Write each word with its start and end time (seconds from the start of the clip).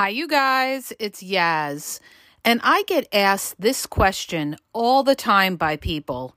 Hi, 0.00 0.08
you 0.08 0.28
guys. 0.28 0.94
It's 0.98 1.22
Yaz. 1.22 2.00
And 2.42 2.58
I 2.64 2.84
get 2.84 3.06
asked 3.12 3.60
this 3.60 3.84
question 3.84 4.56
all 4.72 5.02
the 5.02 5.14
time 5.14 5.56
by 5.56 5.76
people. 5.76 6.34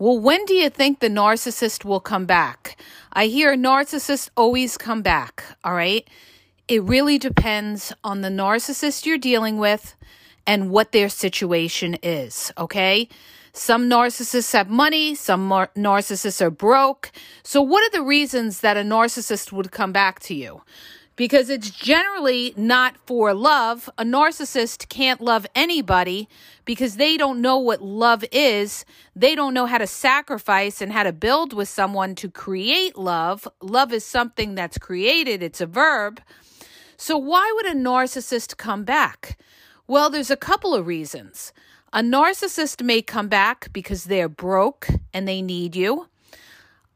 Well, 0.00 0.18
when 0.18 0.44
do 0.46 0.54
you 0.54 0.68
think 0.68 0.98
the 0.98 1.08
narcissist 1.08 1.84
will 1.84 2.00
come 2.00 2.26
back? 2.26 2.76
I 3.12 3.26
hear 3.26 3.56
narcissists 3.56 4.30
always 4.36 4.76
come 4.76 5.00
back, 5.00 5.44
all 5.62 5.74
right? 5.74 6.10
It 6.66 6.82
really 6.82 7.16
depends 7.16 7.92
on 8.02 8.22
the 8.22 8.30
narcissist 8.30 9.06
you're 9.06 9.16
dealing 9.16 9.58
with 9.58 9.94
and 10.44 10.70
what 10.70 10.90
their 10.90 11.08
situation 11.08 11.94
is, 12.02 12.52
okay? 12.58 13.08
Some 13.52 13.88
narcissists 13.88 14.52
have 14.54 14.68
money, 14.68 15.14
some 15.14 15.46
mar- 15.46 15.70
narcissists 15.76 16.42
are 16.42 16.50
broke. 16.50 17.12
So, 17.44 17.62
what 17.62 17.86
are 17.86 17.96
the 17.96 18.04
reasons 18.04 18.58
that 18.62 18.76
a 18.76 18.80
narcissist 18.80 19.52
would 19.52 19.70
come 19.70 19.92
back 19.92 20.18
to 20.22 20.34
you? 20.34 20.62
Because 21.16 21.48
it's 21.48 21.70
generally 21.70 22.54
not 22.56 22.96
for 23.06 23.32
love. 23.34 23.88
A 23.98 24.04
narcissist 24.04 24.88
can't 24.88 25.20
love 25.20 25.46
anybody 25.54 26.28
because 26.64 26.96
they 26.96 27.16
don't 27.16 27.40
know 27.40 27.58
what 27.58 27.82
love 27.82 28.24
is. 28.32 28.84
They 29.14 29.34
don't 29.34 29.54
know 29.54 29.66
how 29.66 29.78
to 29.78 29.86
sacrifice 29.86 30.80
and 30.80 30.92
how 30.92 31.04
to 31.04 31.12
build 31.12 31.52
with 31.52 31.68
someone 31.68 32.14
to 32.16 32.30
create 32.30 32.96
love. 32.96 33.46
Love 33.60 33.92
is 33.92 34.04
something 34.04 34.54
that's 34.54 34.78
created, 34.78 35.42
it's 35.42 35.60
a 35.60 35.66
verb. 35.66 36.20
So, 36.96 37.18
why 37.18 37.52
would 37.56 37.66
a 37.66 37.74
narcissist 37.74 38.56
come 38.56 38.84
back? 38.84 39.38
Well, 39.86 40.10
there's 40.10 40.30
a 40.30 40.36
couple 40.36 40.74
of 40.74 40.86
reasons. 40.86 41.52
A 41.92 42.00
narcissist 42.00 42.82
may 42.82 43.02
come 43.02 43.28
back 43.28 43.72
because 43.72 44.04
they're 44.04 44.28
broke 44.28 44.88
and 45.12 45.28
they 45.28 45.42
need 45.42 45.76
you. 45.76 46.08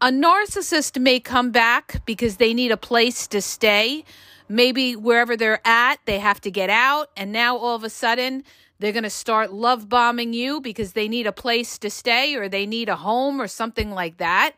A 0.01 0.13
narcissist 0.13 1.01
may 1.01 1.19
come 1.19 1.51
back 1.51 2.03
because 2.07 2.37
they 2.37 2.55
need 2.55 2.71
a 2.71 2.77
place 2.77 3.27
to 3.27 3.43
stay. 3.43 4.05
Maybe 4.49 4.95
wherever 4.95 5.37
they're 5.37 5.61
at, 5.67 5.97
they 6.05 6.21
have 6.21 6.41
to 6.43 6.53
get 6.53 6.71
out. 6.71 7.11
And 7.17 7.33
now 7.33 7.57
all 7.57 7.75
of 7.75 7.83
a 7.83 7.91
sudden, 7.91 8.45
they're 8.79 8.93
going 8.93 9.03
to 9.03 9.11
start 9.11 9.53
love 9.53 9.89
bombing 9.89 10.33
you 10.33 10.61
because 10.61 10.93
they 10.93 11.09
need 11.09 11.27
a 11.27 11.33
place 11.33 11.79
to 11.79 11.91
stay 11.91 12.37
or 12.37 12.49
they 12.49 12.65
need 12.65 12.89
a 12.89 12.95
home 12.95 13.41
or 13.41 13.49
something 13.49 13.91
like 13.91 14.19
that. 14.19 14.55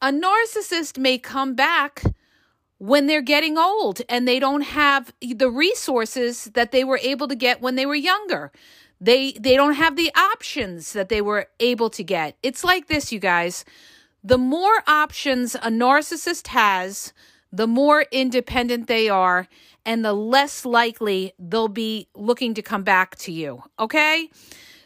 A 0.00 0.10
narcissist 0.10 0.96
may 0.96 1.18
come 1.18 1.54
back 1.54 2.02
when 2.78 3.06
they're 3.06 3.20
getting 3.20 3.58
old 3.58 4.00
and 4.08 4.26
they 4.26 4.38
don't 4.38 4.62
have 4.62 5.12
the 5.20 5.50
resources 5.50 6.44
that 6.54 6.72
they 6.72 6.84
were 6.84 7.00
able 7.02 7.28
to 7.28 7.34
get 7.34 7.60
when 7.60 7.74
they 7.74 7.84
were 7.84 7.94
younger. 7.94 8.50
They 8.98 9.32
they 9.32 9.56
don't 9.56 9.74
have 9.74 9.96
the 9.96 10.10
options 10.16 10.94
that 10.94 11.08
they 11.08 11.20
were 11.20 11.48
able 11.60 11.90
to 11.90 12.02
get. 12.02 12.36
It's 12.42 12.64
like 12.64 12.86
this, 12.86 13.12
you 13.12 13.18
guys. 13.18 13.64
The 14.28 14.36
more 14.36 14.82
options 14.86 15.54
a 15.54 15.70
narcissist 15.70 16.48
has, 16.48 17.14
the 17.50 17.66
more 17.66 18.04
independent 18.12 18.86
they 18.86 19.08
are, 19.08 19.48
and 19.86 20.04
the 20.04 20.12
less 20.12 20.66
likely 20.66 21.32
they'll 21.38 21.66
be 21.66 22.08
looking 22.14 22.52
to 22.52 22.60
come 22.60 22.82
back 22.82 23.16
to 23.20 23.32
you. 23.32 23.62
Okay? 23.78 24.28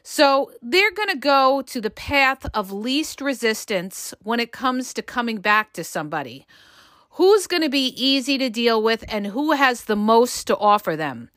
So 0.05 0.53
they're 0.63 0.93
going 0.93 1.09
to 1.09 1.17
go 1.17 1.61
to 1.63 1.81
the 1.81 1.91
path 1.91 2.47
of 2.55 2.71
least 2.71 3.21
resistance 3.21 4.15
when 4.23 4.39
it 4.39 4.53
comes 4.53 4.95
to 4.95 5.03
coming 5.03 5.39
back 5.39 5.73
to 5.73 5.83
somebody. 5.83 6.47
Who's 7.11 7.49
going 7.49 7.63
to 7.65 7.69
be 7.69 7.89
easy 8.01 8.39
to 8.39 8.49
deal 8.49 8.81
with 8.81 9.05
and 9.09 9.27
who 9.27 9.51
has 9.55 9.87
the 9.87 9.97
most 9.97 10.47
to 10.47 10.57
offer 10.57 10.95
them? 10.95 11.31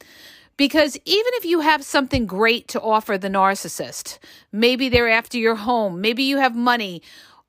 Because 0.57 0.95
even 1.05 1.31
if 1.33 1.43
you 1.43 1.61
have 1.61 1.83
something 1.83 2.27
great 2.27 2.67
to 2.67 2.81
offer 2.81 3.17
the 3.17 3.29
narcissist, 3.29 4.19
maybe 4.51 4.89
they're 4.89 5.09
after 5.09 5.39
your 5.39 5.55
home, 5.55 5.99
maybe 6.01 6.22
you 6.22 6.37
have 6.37 6.55
money, 6.55 7.01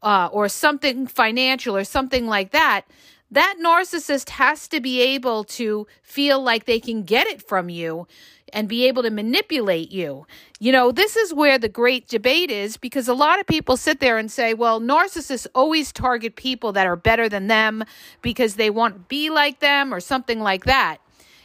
uh, 0.07 0.29
or 0.31 0.49
something 0.49 1.05
financial 1.09 1.77
or 1.77 1.83
something 1.83 2.29
like 2.29 2.53
that, 2.53 2.83
that 3.29 3.57
narcissist 3.61 4.31
has 4.31 4.69
to 4.69 4.81
be 4.81 5.01
able 5.01 5.43
to 5.43 5.85
feel 6.01 6.41
like 6.41 6.65
they 6.65 6.79
can 6.79 7.03
get 7.03 7.27
it 7.27 7.43
from 7.43 7.69
you 7.69 8.07
and 8.53 8.69
be 8.69 8.87
able 8.87 9.03
to 9.03 9.11
manipulate 9.11 9.91
you. 9.91 10.25
You 10.61 10.71
know, 10.71 10.93
this 10.93 11.17
is 11.17 11.35
where 11.35 11.59
the 11.59 11.69
great 11.69 12.07
debate 12.07 12.53
is 12.53 12.77
because 12.77 13.09
a 13.09 13.15
lot 13.15 13.41
of 13.41 13.49
people 13.49 13.77
sit 13.77 13.99
there 13.99 14.17
and 14.17 14.31
say, 14.31 14.55
well, 14.55 14.81
narcissists 14.81 15.49
always 15.57 15.91
target 15.91 16.37
people 16.37 16.71
that 16.75 16.87
are 16.87 16.95
better 16.95 17.29
than 17.29 17.49
them 17.49 17.83
because 18.23 18.55
they 18.55 18.71
want 18.71 18.95
to 18.95 19.01
be 19.01 19.29
like 19.29 19.59
them 19.59 19.93
or 19.93 19.99
something 19.99 20.39
like 20.39 20.67
that. 20.67 20.99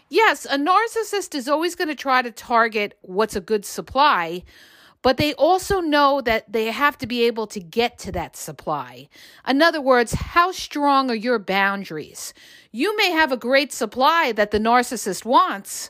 Yes, 0.07 0.45
a 0.45 0.57
narcissist 0.57 1.33
is 1.33 1.47
always 1.47 1.73
going 1.73 1.87
to 1.87 1.95
try 1.95 2.21
to 2.21 2.31
target 2.31 2.95
what's 3.01 3.35
a 3.35 3.41
good 3.41 3.65
supply, 3.65 4.43
but 5.01 5.17
they 5.17 5.33
also 5.33 5.79
know 5.79 6.21
that 6.21 6.51
they 6.51 6.65
have 6.67 6.97
to 6.99 7.07
be 7.07 7.23
able 7.25 7.47
to 7.47 7.59
get 7.59 7.97
to 7.99 8.11
that 8.11 8.35
supply. 8.35 9.09
In 9.47 9.61
other 9.61 9.81
words, 9.81 10.13
how 10.13 10.51
strong 10.51 11.09
are 11.09 11.15
your 11.15 11.39
boundaries? 11.39 12.33
You 12.71 12.95
may 12.97 13.11
have 13.11 13.31
a 13.31 13.37
great 13.37 13.71
supply 13.71 14.31
that 14.33 14.51
the 14.51 14.59
narcissist 14.59 15.25
wants, 15.25 15.89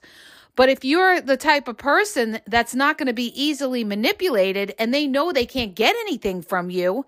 but 0.56 0.70
if 0.70 0.84
you're 0.84 1.22
the 1.22 1.38
type 1.38 1.68
of 1.68 1.78
person 1.78 2.40
that's 2.48 2.76
not 2.76 2.98
going 2.98 3.08
to 3.08 3.14
be 3.14 3.42
easily 3.42 3.84
manipulated 3.84 4.74
and 4.78 4.94
they 4.94 5.08
know 5.08 5.32
they 5.32 5.46
can't 5.46 5.76
get 5.76 5.96
anything 6.02 6.42
from 6.42 6.70
you, 6.70 7.06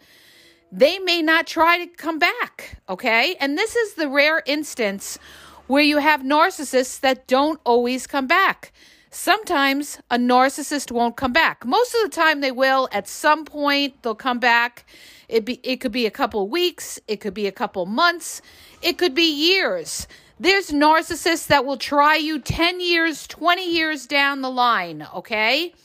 they 0.71 0.97
may 0.99 1.21
not 1.21 1.45
try 1.45 1.85
to 1.85 1.87
come 1.87 2.19
back. 2.19 2.81
Okay. 2.89 3.35
And 3.39 3.57
this 3.57 3.75
is 3.75 3.93
the 3.93 4.09
rare 4.09 4.41
instance 4.45 5.19
where 5.67 5.83
you 5.83 5.99
have 5.99 6.21
narcissists 6.21 6.99
that 7.01 7.27
don't 7.27 7.59
always 7.63 8.07
come 8.07 8.27
back. 8.27 8.73
Sometimes 9.15 9.99
a 10.09 10.17
narcissist 10.17 10.89
won't 10.89 11.15
come 11.15 11.31
back. 11.31 11.65
Most 11.65 11.93
of 11.93 12.01
the 12.01 12.15
time 12.15 12.41
they 12.41 12.51
will. 12.51 12.89
At 12.91 13.07
some 13.07 13.45
point 13.45 14.01
they'll 14.01 14.15
come 14.15 14.39
back. 14.39 14.87
It 15.29 15.45
be 15.45 15.59
it 15.61 15.77
could 15.77 15.91
be 15.91 16.07
a 16.07 16.11
couple 16.11 16.47
weeks, 16.49 16.99
it 17.07 17.17
could 17.17 17.35
be 17.35 17.45
a 17.45 17.51
couple 17.51 17.85
months, 17.85 18.41
it 18.81 18.97
could 18.97 19.13
be 19.13 19.31
years. 19.31 20.07
There's 20.39 20.71
narcissists 20.71 21.45
that 21.45 21.63
will 21.63 21.77
try 21.77 22.15
you 22.15 22.39
10 22.39 22.81
years, 22.81 23.27
20 23.27 23.71
years 23.71 24.07
down 24.07 24.41
the 24.41 24.49
line, 24.49 25.07
okay? 25.13 25.75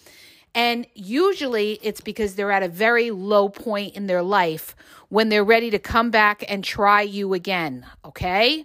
And 0.54 0.86
usually 0.94 1.78
it's 1.82 2.00
because 2.00 2.34
they're 2.34 2.50
at 2.50 2.62
a 2.62 2.68
very 2.68 3.10
low 3.10 3.50
point 3.50 3.94
in 3.94 4.06
their 4.06 4.22
life 4.22 4.74
when 5.10 5.28
they're 5.28 5.44
ready 5.44 5.70
to 5.70 5.78
come 5.78 6.10
back 6.10 6.44
and 6.48 6.64
try 6.64 7.02
you 7.02 7.34
again, 7.34 7.84
okay? 8.06 8.64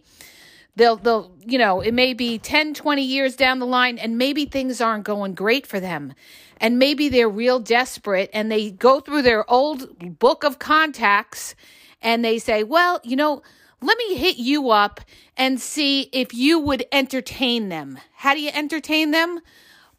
They'll 0.75 0.97
they'll 0.97 1.31
you 1.45 1.57
know 1.57 1.81
it 1.81 1.93
may 1.93 2.13
be 2.13 2.37
10 2.37 2.73
20 2.73 3.01
years 3.01 3.35
down 3.35 3.59
the 3.59 3.65
line 3.65 3.97
and 3.97 4.17
maybe 4.17 4.45
things 4.45 4.81
aren't 4.81 5.03
going 5.03 5.33
great 5.33 5.67
for 5.67 5.79
them. 5.79 6.13
And 6.57 6.79
maybe 6.79 7.09
they're 7.09 7.29
real 7.29 7.59
desperate 7.59 8.29
and 8.33 8.51
they 8.51 8.71
go 8.71 8.99
through 8.99 9.23
their 9.23 9.49
old 9.49 10.19
book 10.19 10.43
of 10.43 10.59
contacts 10.59 11.55
and 12.01 12.23
they 12.23 12.39
say 12.39 12.63
well 12.63 12.99
you 13.03 13.15
know 13.15 13.41
let 13.81 13.97
me 13.97 14.15
hit 14.15 14.37
you 14.37 14.69
up 14.69 15.01
and 15.35 15.59
see 15.59 16.09
if 16.13 16.33
you 16.33 16.57
would 16.57 16.85
entertain 16.93 17.67
them. 17.67 17.99
How 18.13 18.33
do 18.33 18.39
you 18.39 18.51
entertain 18.53 19.11
them? 19.11 19.41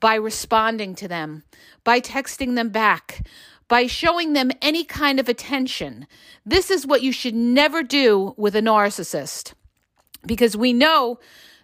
By 0.00 0.14
responding 0.14 0.94
to 0.96 1.08
them 1.08 1.44
by 1.84 2.00
texting 2.00 2.56
them 2.56 2.70
back 2.70 3.26
by 3.68 3.86
showing 3.86 4.32
them 4.32 4.50
any 4.60 4.84
kind 4.84 5.18
of 5.18 5.28
attention. 5.28 6.06
This 6.44 6.70
is 6.70 6.86
what 6.86 7.02
you 7.02 7.12
should 7.12 7.34
never 7.34 7.82
do 7.82 8.34
with 8.36 8.54
a 8.54 8.60
narcissist 8.60 9.54
because 10.26 10.56
we 10.56 10.72
know 10.72 11.18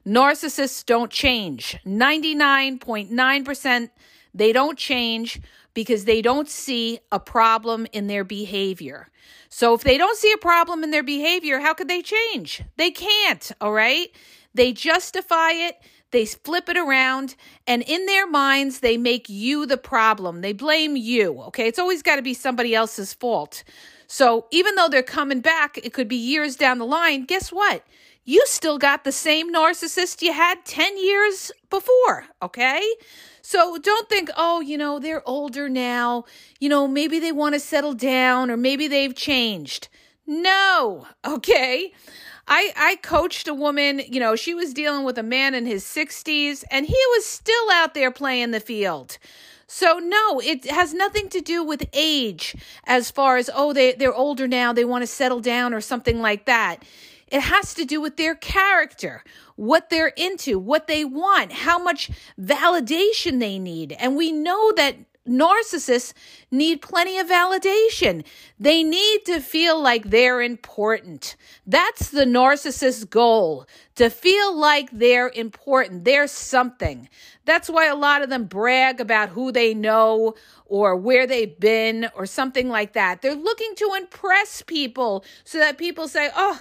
narcissists 0.07 0.85
don't 0.85 1.11
change. 1.11 1.79
99.9% 1.87 3.91
they 4.35 4.53
don't 4.53 4.79
change 4.79 5.41
because 5.75 6.05
they 6.05 6.23
don't 6.23 6.49
see 6.49 7.01
a 7.11 7.21
problem 7.21 7.87
in 7.93 8.07
their 8.07 8.25
behavior. 8.25 9.09
So 9.49 9.75
if 9.75 9.83
they 9.83 9.99
don't 9.99 10.17
see 10.17 10.33
a 10.33 10.39
problem 10.39 10.85
in 10.85 10.91
their 10.91 11.03
behavior, 11.03 11.61
how 11.61 11.75
could 11.75 11.89
they 11.89 12.03
change? 12.03 12.63
They 12.77 12.91
can't, 12.91 13.51
all 13.61 13.73
right? 13.73 14.09
They 14.55 14.73
justify 14.73 15.53
it, 15.53 15.81
they 16.11 16.27
flip 16.27 16.69
it 16.69 16.77
around, 16.77 17.37
and 17.67 17.83
in 17.83 18.07
their 18.07 18.27
minds, 18.27 18.81
they 18.81 18.97
make 18.97 19.29
you 19.29 19.67
the 19.67 19.77
problem. 19.77 20.41
They 20.41 20.53
blame 20.53 20.97
you, 20.97 21.41
okay? 21.43 21.69
It's 21.69 21.79
always 21.79 22.03
got 22.03 22.17
to 22.17 22.23
be 22.23 22.35
somebody 22.35 22.75
else's 22.75 23.15
fault. 23.15 23.63
So 24.09 24.47
even 24.51 24.75
though 24.75 24.89
they're 24.89 25.05
coming 25.05 25.41
back, 25.41 25.79
it 25.79 25.93
could 25.93 26.09
be 26.09 26.17
years 26.17 26.57
down 26.57 26.79
the 26.79 26.87
line. 26.87 27.27
Guess 27.27 27.53
what? 27.53 27.85
You 28.25 28.43
still 28.47 28.79
got 28.79 29.05
the 29.05 29.13
same 29.13 29.53
narcissist 29.53 30.23
you 30.23 30.33
had 30.33 30.65
10 30.65 30.99
years 30.99 31.51
before, 31.69 32.27
okay? 32.43 32.83
So 33.43 33.79
don't 33.79 34.09
think, 34.09 34.31
oh, 34.37 34.61
you 34.61 34.77
know, 34.79 34.99
they're 34.99 35.27
older 35.29 35.69
now. 35.69 36.25
You 36.61 36.69
know, 36.69 36.87
maybe 36.87 37.19
they 37.19 37.33
want 37.33 37.55
to 37.55 37.61
settle 37.61 37.95
down 37.95 38.51
or 38.51 38.57
maybe 38.57 38.87
they've 38.87 39.15
changed. 39.15 39.89
No, 40.27 41.07
okay. 41.27 41.93
I 42.47 42.73
I 42.77 42.97
coached 43.03 43.49
a 43.49 43.55
woman, 43.55 44.01
you 44.07 44.21
know, 44.21 44.37
she 44.37 44.55
was 44.55 44.75
dealing 44.75 45.05
with 45.05 45.19
a 45.19 45.23
man 45.23 45.55
in 45.55 45.67
his 45.67 45.85
60s 45.85 46.65
and 46.71 46.87
he 46.87 47.03
was 47.17 47.25
still 47.25 47.71
out 47.73 47.95
there 47.95 48.11
playing 48.11 48.51
the 48.51 48.61
field. 48.61 49.19
So 49.67 49.99
no, 49.99 50.41
it 50.41 50.69
has 50.69 50.93
nothing 50.93 51.29
to 51.31 51.41
do 51.41 51.63
with 51.63 51.89
age 51.93 52.57
as 52.87 53.11
far 53.11 53.37
as 53.37 53.49
oh 53.55 53.73
they 53.73 53.93
they're 53.93 54.15
older 54.15 54.47
now, 54.49 54.73
they 54.73 54.85
want 54.85 55.03
to 55.03 55.07
settle 55.07 55.41
down 55.41 55.73
or 55.73 55.81
something 55.81 56.21
like 56.21 56.45
that. 56.47 56.85
It 57.31 57.43
has 57.43 57.75
to 57.75 57.85
do 57.85 58.01
with 58.01 58.17
their 58.17 58.35
character, 58.35 59.23
what 59.57 59.91
they're 59.91 60.09
into, 60.17 60.59
what 60.59 60.87
they 60.87 61.05
want, 61.05 61.53
how 61.53 61.79
much 61.79 62.11
validation 62.41 63.39
they 63.39 63.59
need. 63.59 63.93
And 63.93 64.17
we 64.17 64.33
know 64.33 64.73
that 64.73 64.97
narcissists 65.29 66.13
need 66.51 66.83
plenty 66.83 67.19
of 67.19 67.29
validation. 67.29 68.25
They 68.59 68.83
need 68.83 69.25
to 69.27 69.41
feel 69.41 69.81
like 69.81 70.11
they're 70.11 70.43
important. 70.43 71.37
That's 71.67 72.11
the 72.11 72.25
narcissist's 72.25 73.05
goal 73.05 73.67
to 73.95 74.11
feel 74.11 74.57
like 74.57 74.91
they're 74.91 75.31
important. 75.35 76.05
They're 76.05 76.27
something. 76.27 77.09
That's 77.45 77.71
why 77.71 77.87
a 77.87 77.95
lot 77.95 78.23
of 78.23 78.31
them 78.31 78.45
brag 78.45 79.01
about 79.01 79.31
who 79.31 79.53
they 79.53 79.75
know 79.75 80.35
or 80.67 80.97
where 80.97 81.27
they've 81.27 81.59
been 81.59 82.09
or 82.15 82.27
something 82.27 82.69
like 82.69 82.95
that. 82.95 83.23
They're 83.23 83.35
looking 83.35 83.75
to 83.77 83.95
impress 83.97 84.63
people 84.63 85.25
so 85.45 85.59
that 85.59 85.79
people 85.79 86.09
say, 86.09 86.31
oh, 86.35 86.61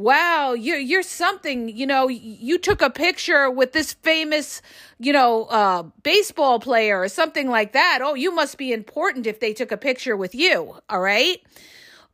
wow 0.00 0.54
you're 0.54 0.78
you're 0.78 1.02
something 1.02 1.68
you 1.68 1.86
know 1.86 2.08
you 2.08 2.58
took 2.58 2.80
a 2.80 2.88
picture 2.88 3.50
with 3.50 3.72
this 3.72 3.92
famous 3.92 4.62
you 4.98 5.12
know 5.12 5.44
uh 5.44 5.82
baseball 6.02 6.58
player 6.58 7.00
or 7.00 7.08
something 7.08 7.48
like 7.48 7.72
that. 7.72 8.00
Oh 8.02 8.14
you 8.14 8.34
must 8.34 8.56
be 8.56 8.72
important 8.72 9.26
if 9.26 9.40
they 9.40 9.52
took 9.52 9.70
a 9.70 9.76
picture 9.76 10.16
with 10.16 10.34
you 10.34 10.74
all 10.88 11.00
right? 11.00 11.38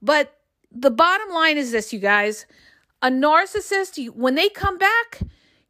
But 0.02 0.36
the 0.72 0.90
bottom 0.90 1.30
line 1.30 1.56
is 1.56 1.70
this 1.70 1.92
you 1.92 2.00
guys. 2.00 2.46
A 3.02 3.08
narcissist 3.08 4.04
when 4.10 4.34
they 4.34 4.48
come 4.48 4.78
back 4.78 5.20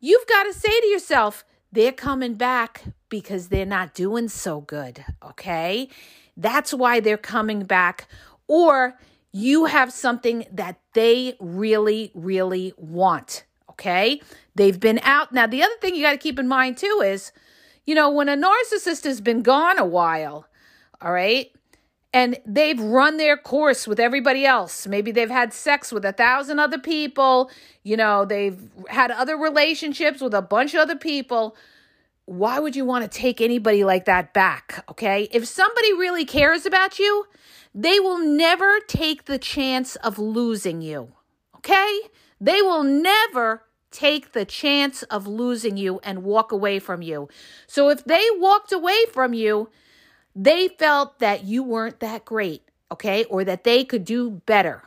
you've 0.01 0.27
got 0.27 0.45
to 0.45 0.55
say 0.55 0.81
to 0.81 0.87
yourself 0.87 1.45
they're 1.71 1.93
coming 1.93 2.35
back 2.35 2.83
because 3.11 3.49
they're 3.49 3.67
not 3.67 3.93
doing 3.93 4.29
so 4.29 4.63
good 4.63 5.05
okay? 5.23 5.89
That's 6.37 6.73
why 6.73 7.01
they're 7.01 7.17
coming 7.17 7.65
back. 7.65 8.09
Or 8.49 8.99
you 9.37 9.67
have 9.67 9.93
something 9.93 10.47
that 10.51 10.81
they 10.95 11.37
really, 11.41 12.11
really 12.15 12.73
want. 12.79 13.45
Okay. 13.69 14.23
They've 14.55 14.81
been 14.81 14.99
out. 15.03 15.31
Now, 15.31 15.47
the 15.47 15.63
other 15.63 15.75
thing 15.83 15.95
you 15.95 16.03
got 16.03 16.13
to 16.13 16.17
keep 16.17 16.39
in 16.39 16.49
mind 16.49 16.79
too 16.79 17.03
is, 17.05 17.33
you 17.85 17.95
know, 17.95 18.11
when 18.11 18.31
a 18.31 18.37
narcissist 18.37 19.05
has 19.05 19.21
been 19.21 19.43
gone 19.43 19.79
a 19.79 19.85
while, 19.85 20.47
all 21.03 21.13
right, 21.13 21.53
and 22.15 22.39
they've 22.47 22.81
run 22.81 23.19
their 23.19 23.37
course 23.37 23.87
with 23.87 24.01
everybody 24.01 24.47
else. 24.47 24.87
Maybe 24.87 25.13
they've 25.13 25.29
had 25.29 25.53
sex 25.53 25.93
with 25.93 26.07
a 26.07 26.13
thousand 26.13 26.59
other 26.59 26.79
people, 26.79 27.51
you 27.83 27.99
know, 27.99 28.25
they've 28.25 28.59
had 28.89 29.11
other 29.11 29.37
relationships 29.37 30.23
with 30.23 30.33
a 30.33 30.41
bunch 30.41 30.73
of 30.73 30.81
other 30.81 30.97
people. 30.97 31.57
Why 32.25 32.59
would 32.59 32.75
you 32.75 32.87
want 32.87 33.05
to 33.05 33.19
take 33.19 33.43
anybody 33.43 33.85
like 33.85 34.07
that 34.07 34.33
back? 34.33 34.83
Okay. 34.89 35.29
If 35.31 35.47
somebody 35.47 35.93
really 35.93 36.25
cares 36.25 36.65
about 36.65 36.99
you, 36.99 37.27
they 37.77 38.01
will 38.01 38.19
never 38.19 38.81
take 38.89 39.27
the 39.27 39.39
chance 39.39 39.97
of 39.97 40.19
losing 40.19 40.81
you. 40.81 41.13
Okay? 41.57 42.01
They 42.41 42.63
will 42.63 42.83
never 42.83 43.65
take 43.91 44.33
the 44.33 44.47
chance 44.47 45.03
of 45.05 45.27
losing 45.27 45.77
you 45.77 46.01
and 46.03 46.25
walk 46.25 46.53
away 46.53 46.79
from 46.79 47.03
you. 47.03 47.29
So 47.67 47.91
if 47.91 48.03
they 48.03 48.25
walked 48.37 48.73
away 48.73 49.05
from 49.13 49.35
you, 49.35 49.69
they 50.35 50.69
felt 50.69 51.19
that 51.19 51.45
you 51.45 51.63
weren't 51.63 52.01
that 52.01 52.25
great, 52.25 52.63
okay? 52.91 53.25
Or 53.25 53.45
that 53.45 53.65
they 53.65 53.85
could 53.85 54.05
do 54.05 54.43
better. 54.47 54.83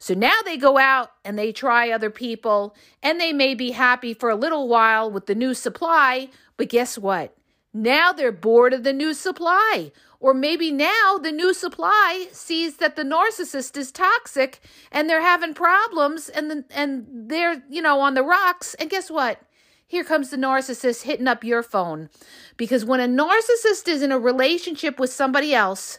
So 0.00 0.14
now 0.14 0.34
they 0.44 0.56
go 0.56 0.78
out 0.78 1.12
and 1.24 1.38
they 1.38 1.52
try 1.52 1.90
other 1.90 2.10
people 2.10 2.74
and 3.04 3.20
they 3.20 3.32
may 3.32 3.54
be 3.54 3.70
happy 3.70 4.14
for 4.14 4.30
a 4.30 4.36
little 4.36 4.68
while 4.68 5.08
with 5.08 5.26
the 5.26 5.34
new 5.36 5.54
supply, 5.54 6.28
but 6.56 6.68
guess 6.68 6.98
what? 6.98 7.36
Now 7.72 8.12
they're 8.12 8.32
bored 8.32 8.74
of 8.74 8.82
the 8.82 8.92
new 8.92 9.14
supply. 9.14 9.92
Or 10.22 10.32
maybe 10.32 10.70
now 10.70 11.18
the 11.20 11.32
new 11.32 11.52
supply 11.52 12.28
sees 12.30 12.76
that 12.76 12.94
the 12.94 13.02
narcissist 13.02 13.76
is 13.76 13.90
toxic 13.90 14.60
and 14.92 15.10
they're 15.10 15.20
having 15.20 15.52
problems 15.52 16.28
and 16.28 16.48
the, 16.48 16.64
and 16.70 17.04
they're, 17.28 17.64
you 17.68 17.82
know, 17.82 17.98
on 17.98 18.14
the 18.14 18.22
rocks. 18.22 18.74
And 18.74 18.88
guess 18.88 19.10
what? 19.10 19.40
Here 19.84 20.04
comes 20.04 20.30
the 20.30 20.36
narcissist 20.36 21.02
hitting 21.02 21.26
up 21.26 21.42
your 21.42 21.64
phone. 21.64 22.08
Because 22.56 22.84
when 22.84 23.00
a 23.00 23.08
narcissist 23.08 23.88
is 23.88 24.00
in 24.00 24.12
a 24.12 24.18
relationship 24.18 25.00
with 25.00 25.12
somebody 25.12 25.54
else 25.54 25.98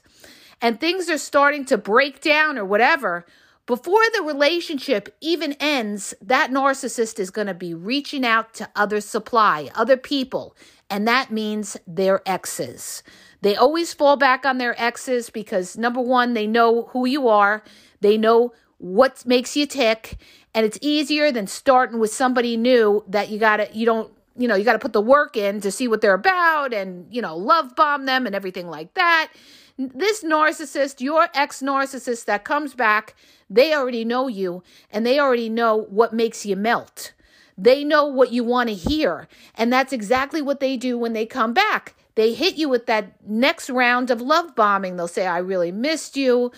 and 0.62 0.80
things 0.80 1.10
are 1.10 1.18
starting 1.18 1.66
to 1.66 1.78
break 1.78 2.22
down 2.22 2.58
or 2.58 2.64
whatever, 2.64 3.26
before 3.65 4.01
the 4.13 4.24
relationship 4.24 5.15
even 5.21 5.54
ends, 5.54 6.13
that 6.21 6.51
narcissist 6.51 7.19
is 7.19 7.30
going 7.30 7.48
to 7.48 7.54
be 7.54 7.74
reaching 7.74 8.25
out 8.25 8.54
to 8.56 8.69
other 8.75 9.00
supply, 9.00 9.69
other 9.74 9.95
people, 9.95 10.56
and 10.89 11.07
that 11.07 11.31
means 11.31 11.77
their 11.88 12.21
exes. 12.25 13.04
They 13.42 13.56
always 13.56 13.94
fall 13.94 14.18
back 14.18 14.45
on 14.45 14.57
their 14.57 14.80
exes 14.81 15.30
because 15.30 15.77
number 15.77 16.01
one, 16.01 16.33
they 16.33 16.45
know 16.45 16.89
who 16.92 17.06
you 17.06 17.27
are, 17.27 17.63
they 18.01 18.18
know 18.18 18.54
what 18.80 19.25
makes 19.25 19.56
you 19.56 19.66
tick, 19.66 20.18
and 20.54 20.66
it's 20.66 20.77
easier 20.81 21.31
than 21.31 21.48
starting 21.48 22.00
with 22.00 22.13
somebody 22.13 22.57
new 22.57 23.04
that 23.07 23.30
you 23.30 23.39
gotta, 23.39 23.69
you 23.74 23.86
don't, 23.86 24.12
you 24.38 24.48
know, 24.48 24.56
you 24.56 24.66
gotta 24.66 24.80
put 24.80 24.92
the 24.92 25.01
work 25.01 25.38
in 25.38 25.62
to 25.62 25.71
see 25.71 25.88
what 25.88 26.01
they're 26.01 26.13
about 26.13 26.74
and, 26.74 27.07
you 27.13 27.21
know, 27.21 27.38
love 27.38 27.75
bomb 27.75 28.06
them 28.06 28.25
and 28.25 28.36
everything 28.36 28.68
like 28.68 28.94
that. 28.95 29.30
This 29.77 30.24
narcissist, 30.24 31.01
your 31.01 31.27
ex 31.33 31.62
narcissist 31.62 32.25
that 32.25 32.44
comes 32.44 32.75
back, 32.75 33.16
they 33.54 33.74
already 33.74 34.04
know 34.04 34.28
you 34.28 34.64
and 34.92 35.06
they 35.06 35.20
already 35.20 35.50
know 35.50 35.86
what 35.90 36.14
makes 36.14 36.46
you 36.46 36.56
melt. 36.56 37.14
They 37.58 37.84
know 37.84 38.06
what 38.06 38.32
you 38.32 38.44
want 38.44 38.70
to 38.70 38.76
hear. 38.76 39.28
And 39.56 39.72
that's 39.72 39.94
exactly 39.94 40.42
what 40.42 40.60
they 40.60 40.76
do 40.76 40.98
when 40.98 41.14
they 41.14 41.26
come 41.26 41.54
back. 41.54 41.96
They 42.16 42.34
hit 42.34 42.56
you 42.56 42.68
with 42.70 42.86
that 42.88 43.14
next 43.28 43.70
round 43.70 44.10
of 44.12 44.22
love 44.22 44.56
bombing. 44.56 44.98
They'll 44.98 45.08
say, 45.08 45.28
I 45.28 45.38
really 45.38 45.72
missed 45.72 46.18
you. 46.18 46.52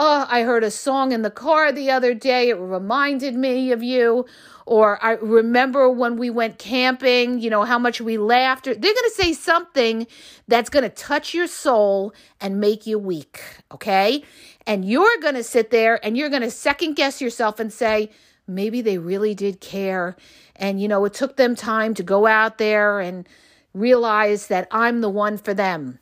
Oh, 0.00 0.26
I 0.30 0.42
heard 0.42 0.62
a 0.62 0.70
song 0.70 1.10
in 1.10 1.22
the 1.22 1.30
car 1.30 1.72
the 1.72 1.90
other 1.90 2.14
day. 2.14 2.50
It 2.50 2.54
reminded 2.54 3.34
me 3.34 3.72
of 3.72 3.82
you. 3.82 4.26
Or 4.64 5.02
I 5.04 5.14
remember 5.14 5.90
when 5.90 6.16
we 6.16 6.30
went 6.30 6.58
camping, 6.58 7.40
you 7.40 7.50
know, 7.50 7.64
how 7.64 7.80
much 7.80 8.00
we 8.00 8.16
laughed. 8.16 8.66
They're 8.66 8.74
going 8.74 8.94
to 8.94 9.12
say 9.16 9.32
something 9.32 10.06
that's 10.46 10.70
going 10.70 10.84
to 10.84 10.88
touch 10.88 11.34
your 11.34 11.48
soul 11.48 12.14
and 12.40 12.60
make 12.60 12.86
you 12.86 12.96
weak. 12.96 13.42
Okay. 13.72 14.22
And 14.68 14.84
you're 14.84 15.18
going 15.20 15.34
to 15.34 15.42
sit 15.42 15.70
there 15.70 15.98
and 16.04 16.16
you're 16.16 16.28
going 16.28 16.42
to 16.42 16.50
second 16.50 16.94
guess 16.94 17.20
yourself 17.20 17.58
and 17.58 17.72
say, 17.72 18.10
maybe 18.46 18.80
they 18.80 18.98
really 18.98 19.34
did 19.34 19.60
care. 19.60 20.16
And, 20.54 20.80
you 20.80 20.86
know, 20.86 21.04
it 21.06 21.14
took 21.14 21.36
them 21.36 21.56
time 21.56 21.94
to 21.94 22.04
go 22.04 22.26
out 22.26 22.58
there 22.58 23.00
and 23.00 23.28
realize 23.74 24.46
that 24.46 24.68
I'm 24.70 25.00
the 25.00 25.10
one 25.10 25.38
for 25.38 25.54
them. 25.54 25.98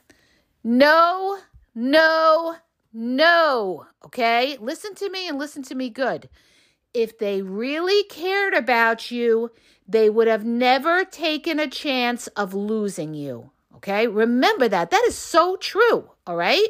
No, 0.62 1.38
no, 1.74 2.56
no. 2.96 3.86
Okay. 4.06 4.56
Listen 4.58 4.94
to 4.94 5.10
me 5.10 5.28
and 5.28 5.38
listen 5.38 5.62
to 5.64 5.74
me 5.74 5.90
good. 5.90 6.30
If 6.94 7.18
they 7.18 7.42
really 7.42 8.04
cared 8.04 8.54
about 8.54 9.10
you, 9.10 9.50
they 9.86 10.08
would 10.08 10.28
have 10.28 10.44
never 10.46 11.04
taken 11.04 11.60
a 11.60 11.68
chance 11.68 12.26
of 12.28 12.54
losing 12.54 13.12
you. 13.12 13.50
Okay. 13.76 14.06
Remember 14.06 14.66
that. 14.66 14.90
That 14.90 15.04
is 15.06 15.14
so 15.14 15.56
true. 15.56 16.10
All 16.26 16.36
right. 16.36 16.68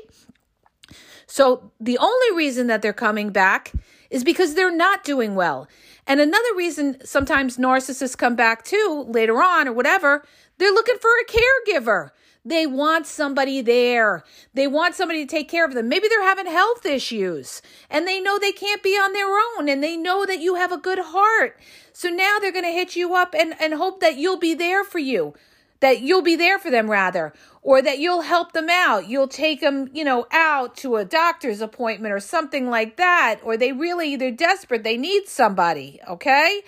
So 1.27 1.71
the 1.79 1.99
only 1.99 2.37
reason 2.37 2.67
that 2.67 2.83
they're 2.83 2.93
coming 2.93 3.31
back 3.31 3.73
is 4.11 4.25
because 4.25 4.55
they're 4.55 4.75
not 4.75 5.05
doing 5.05 5.35
well. 5.37 5.69
And 6.07 6.21
another 6.21 6.55
reason 6.57 6.99
sometimes 7.05 7.57
narcissists 7.57 8.17
come 8.17 8.37
back 8.37 8.65
too 8.65 9.07
later 9.09 9.43
on 9.43 9.69
or 9.69 9.73
whatever, 9.73 10.25
they're 10.59 10.73
looking 10.73 10.99
for 10.99 11.11
a 11.11 11.25
caregiver. 11.25 12.11
They 12.47 12.65
want 12.65 13.09
somebody 13.09 13.61
there. 13.61 14.23
They 14.55 14.69
want 14.69 14.95
somebody 14.95 15.27
to 15.27 15.29
take 15.29 15.49
care 15.49 15.65
of 15.65 15.75
them. 15.75 15.89
Maybe 15.89 16.07
they're 16.07 16.23
having 16.23 16.47
health 16.47 16.87
issues 16.87 17.61
and 17.91 18.07
they 18.07 18.21
know 18.21 18.39
they 18.39 18.53
can't 18.53 18.85
be 18.85 18.91
on 18.91 19.13
their 19.13 19.27
own 19.27 19.69
and 19.69 19.83
they 19.83 19.97
know 19.97 20.25
that 20.25 20.39
you 20.39 20.55
have 20.55 20.71
a 20.71 20.79
good 20.79 21.01
heart. 21.01 21.59
So 21.93 22.09
now 22.09 22.39
they're 22.39 22.53
going 22.53 22.65
to 22.65 22.71
hit 22.71 22.95
you 22.95 23.17
up 23.17 23.35
and, 23.35 23.55
and 23.61 23.75
hope 23.75 23.99
that 23.99 24.17
you'll 24.17 24.39
be 24.39 24.55
there 24.55 24.85
for 24.85 25.01
you, 25.01 25.35
that 25.81 26.03
you'll 26.03 26.23
be 26.23 26.37
there 26.37 26.61
for 26.61 26.71
them 26.71 26.89
rather 26.89 27.33
or 27.63 27.83
that 27.83 27.99
you'll 27.99 28.23
help 28.23 28.53
them 28.53 28.71
out. 28.71 29.09
You'll 29.09 29.27
take 29.27 29.61
them, 29.61 29.91
you 29.93 30.05
know, 30.05 30.29
out 30.31 30.77
to 30.77 30.95
a 30.97 31.05
doctor's 31.05 31.61
appointment 31.61 32.15
or 32.15 32.21
something 32.21 32.71
like 32.71 32.97
that. 32.97 33.41
Or 33.43 33.57
they 33.57 33.73
really, 33.73 34.15
they're 34.15 34.31
desperate. 34.31 34.85
They 34.85 34.97
need 34.97 35.27
somebody. 35.27 35.99
Okay. 36.09 36.63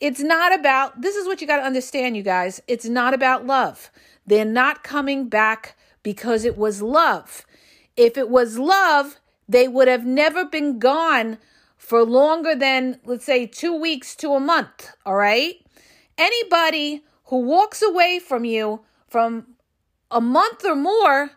It's 0.00 0.18
not 0.18 0.52
about, 0.52 1.00
this 1.00 1.14
is 1.14 1.28
what 1.28 1.40
you 1.40 1.46
got 1.46 1.58
to 1.58 1.62
understand, 1.62 2.16
you 2.16 2.24
guys. 2.24 2.60
It's 2.66 2.86
not 2.86 3.14
about 3.14 3.46
love. 3.46 3.88
They're 4.26 4.44
not 4.44 4.84
coming 4.84 5.28
back 5.28 5.76
because 6.02 6.44
it 6.44 6.56
was 6.56 6.82
love. 6.82 7.44
If 7.96 8.16
it 8.16 8.28
was 8.28 8.58
love, 8.58 9.20
they 9.48 9.68
would 9.68 9.88
have 9.88 10.06
never 10.06 10.44
been 10.44 10.78
gone 10.78 11.38
for 11.76 12.04
longer 12.04 12.54
than, 12.54 13.00
let's 13.04 13.24
say, 13.24 13.46
two 13.46 13.74
weeks 13.74 14.14
to 14.16 14.34
a 14.34 14.40
month. 14.40 14.92
All 15.04 15.16
right. 15.16 15.56
Anybody 16.16 17.02
who 17.24 17.38
walks 17.38 17.82
away 17.82 18.18
from 18.18 18.44
you 18.44 18.82
from 19.08 19.56
a 20.10 20.20
month 20.20 20.64
or 20.64 20.76
more, 20.76 21.32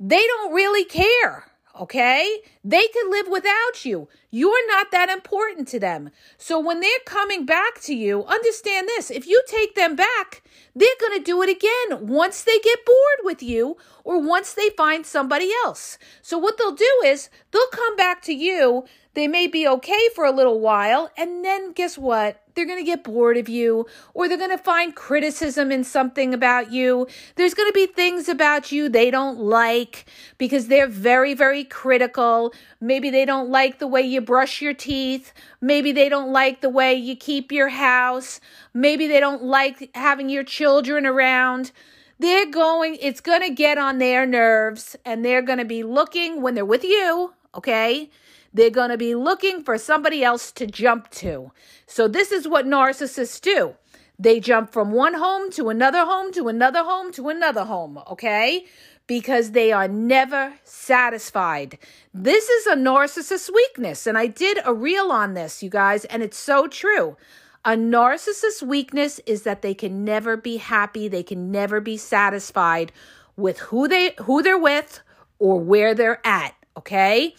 they 0.00 0.20
don't 0.20 0.52
really 0.52 0.84
care. 0.84 1.50
Okay? 1.78 2.38
They 2.62 2.86
could 2.88 3.10
live 3.10 3.26
without 3.28 3.84
you. 3.84 4.08
You're 4.30 4.66
not 4.68 4.90
that 4.90 5.08
important 5.08 5.68
to 5.68 5.80
them. 5.80 6.10
So 6.38 6.58
when 6.58 6.80
they're 6.80 6.90
coming 7.04 7.46
back 7.46 7.80
to 7.82 7.94
you, 7.94 8.24
understand 8.24 8.88
this 8.88 9.10
if 9.10 9.26
you 9.26 9.42
take 9.46 9.74
them 9.74 9.96
back, 9.96 10.42
they're 10.74 10.88
going 11.00 11.18
to 11.18 11.24
do 11.24 11.42
it 11.42 11.50
again 11.50 12.06
once 12.06 12.42
they 12.42 12.58
get 12.58 12.84
bored 12.84 13.24
with 13.24 13.42
you 13.42 13.76
or 14.02 14.20
once 14.20 14.52
they 14.52 14.70
find 14.70 15.06
somebody 15.06 15.50
else. 15.64 15.98
So 16.22 16.38
what 16.38 16.58
they'll 16.58 16.74
do 16.74 17.02
is 17.04 17.30
they'll 17.50 17.66
come 17.72 17.96
back 17.96 18.22
to 18.22 18.34
you. 18.34 18.84
They 19.14 19.28
may 19.28 19.46
be 19.46 19.66
okay 19.68 20.08
for 20.14 20.24
a 20.24 20.32
little 20.32 20.58
while, 20.58 21.08
and 21.16 21.44
then 21.44 21.72
guess 21.72 21.96
what? 21.96 22.43
They're 22.54 22.66
going 22.66 22.78
to 22.78 22.84
get 22.84 23.04
bored 23.04 23.36
of 23.36 23.48
you, 23.48 23.86
or 24.12 24.28
they're 24.28 24.38
going 24.38 24.50
to 24.50 24.58
find 24.58 24.94
criticism 24.94 25.72
in 25.72 25.84
something 25.84 26.32
about 26.32 26.72
you. 26.72 27.06
There's 27.36 27.54
going 27.54 27.68
to 27.68 27.72
be 27.72 27.86
things 27.86 28.28
about 28.28 28.70
you 28.72 28.88
they 28.88 29.10
don't 29.10 29.38
like 29.38 30.06
because 30.38 30.68
they're 30.68 30.86
very, 30.86 31.34
very 31.34 31.64
critical. 31.64 32.52
Maybe 32.80 33.10
they 33.10 33.24
don't 33.24 33.50
like 33.50 33.78
the 33.78 33.86
way 33.86 34.02
you 34.02 34.20
brush 34.20 34.62
your 34.62 34.74
teeth. 34.74 35.32
Maybe 35.60 35.92
they 35.92 36.08
don't 36.08 36.32
like 36.32 36.60
the 36.60 36.70
way 36.70 36.94
you 36.94 37.16
keep 37.16 37.50
your 37.50 37.68
house. 37.68 38.40
Maybe 38.72 39.06
they 39.06 39.20
don't 39.20 39.42
like 39.42 39.90
having 39.94 40.28
your 40.28 40.44
children 40.44 41.06
around 41.06 41.72
they're 42.18 42.50
going, 42.50 42.96
it's 43.00 43.20
going 43.20 43.42
to 43.42 43.50
get 43.50 43.76
on 43.76 43.98
their 43.98 44.24
nerves 44.24 44.96
and 45.04 45.24
they're 45.24 45.42
going 45.42 45.58
to 45.58 45.64
be 45.64 45.82
looking 45.82 46.42
when 46.42 46.54
they're 46.54 46.64
with 46.64 46.84
you, 46.84 47.34
okay? 47.54 48.08
They're 48.54 48.70
going 48.70 48.90
to 48.90 48.96
be 48.96 49.16
looking 49.16 49.64
for 49.64 49.76
somebody 49.76 50.22
else 50.22 50.52
to 50.52 50.66
jump 50.66 51.10
to. 51.10 51.52
So, 51.86 52.08
this 52.08 52.32
is 52.32 52.48
what 52.48 52.66
narcissists 52.66 53.40
do. 53.40 53.74
They 54.18 54.38
jump 54.38 54.72
from 54.72 54.92
one 54.92 55.14
home 55.14 55.50
to 55.52 55.68
another 55.68 56.04
home 56.04 56.32
to 56.32 56.46
another 56.46 56.84
home 56.84 57.12
to 57.12 57.28
another 57.28 57.64
home, 57.64 57.98
okay? 58.08 58.64
Because 59.08 59.50
they 59.50 59.72
are 59.72 59.88
never 59.88 60.54
satisfied. 60.62 61.78
This 62.14 62.48
is 62.48 62.66
a 62.68 62.76
narcissist 62.76 63.52
weakness. 63.52 64.06
And 64.06 64.16
I 64.16 64.28
did 64.28 64.58
a 64.64 64.72
reel 64.72 65.10
on 65.10 65.34
this, 65.34 65.62
you 65.62 65.68
guys, 65.68 66.04
and 66.04 66.22
it's 66.22 66.38
so 66.38 66.68
true. 66.68 67.16
A 67.64 67.72
narcissist's 67.72 68.62
weakness 68.62 69.20
is 69.26 69.42
that 69.42 69.62
they 69.62 69.74
can 69.74 70.04
never 70.04 70.36
be 70.36 70.58
happy, 70.58 71.08
they 71.08 71.22
can 71.22 71.50
never 71.50 71.80
be 71.80 71.96
satisfied 71.96 72.92
with 73.36 73.58
who 73.58 73.88
they 73.88 74.14
who 74.22 74.42
they're 74.42 74.58
with 74.58 75.00
or 75.40 75.58
where 75.58 75.94
they're 75.94 76.24
at, 76.24 76.54
okay? 76.76 77.34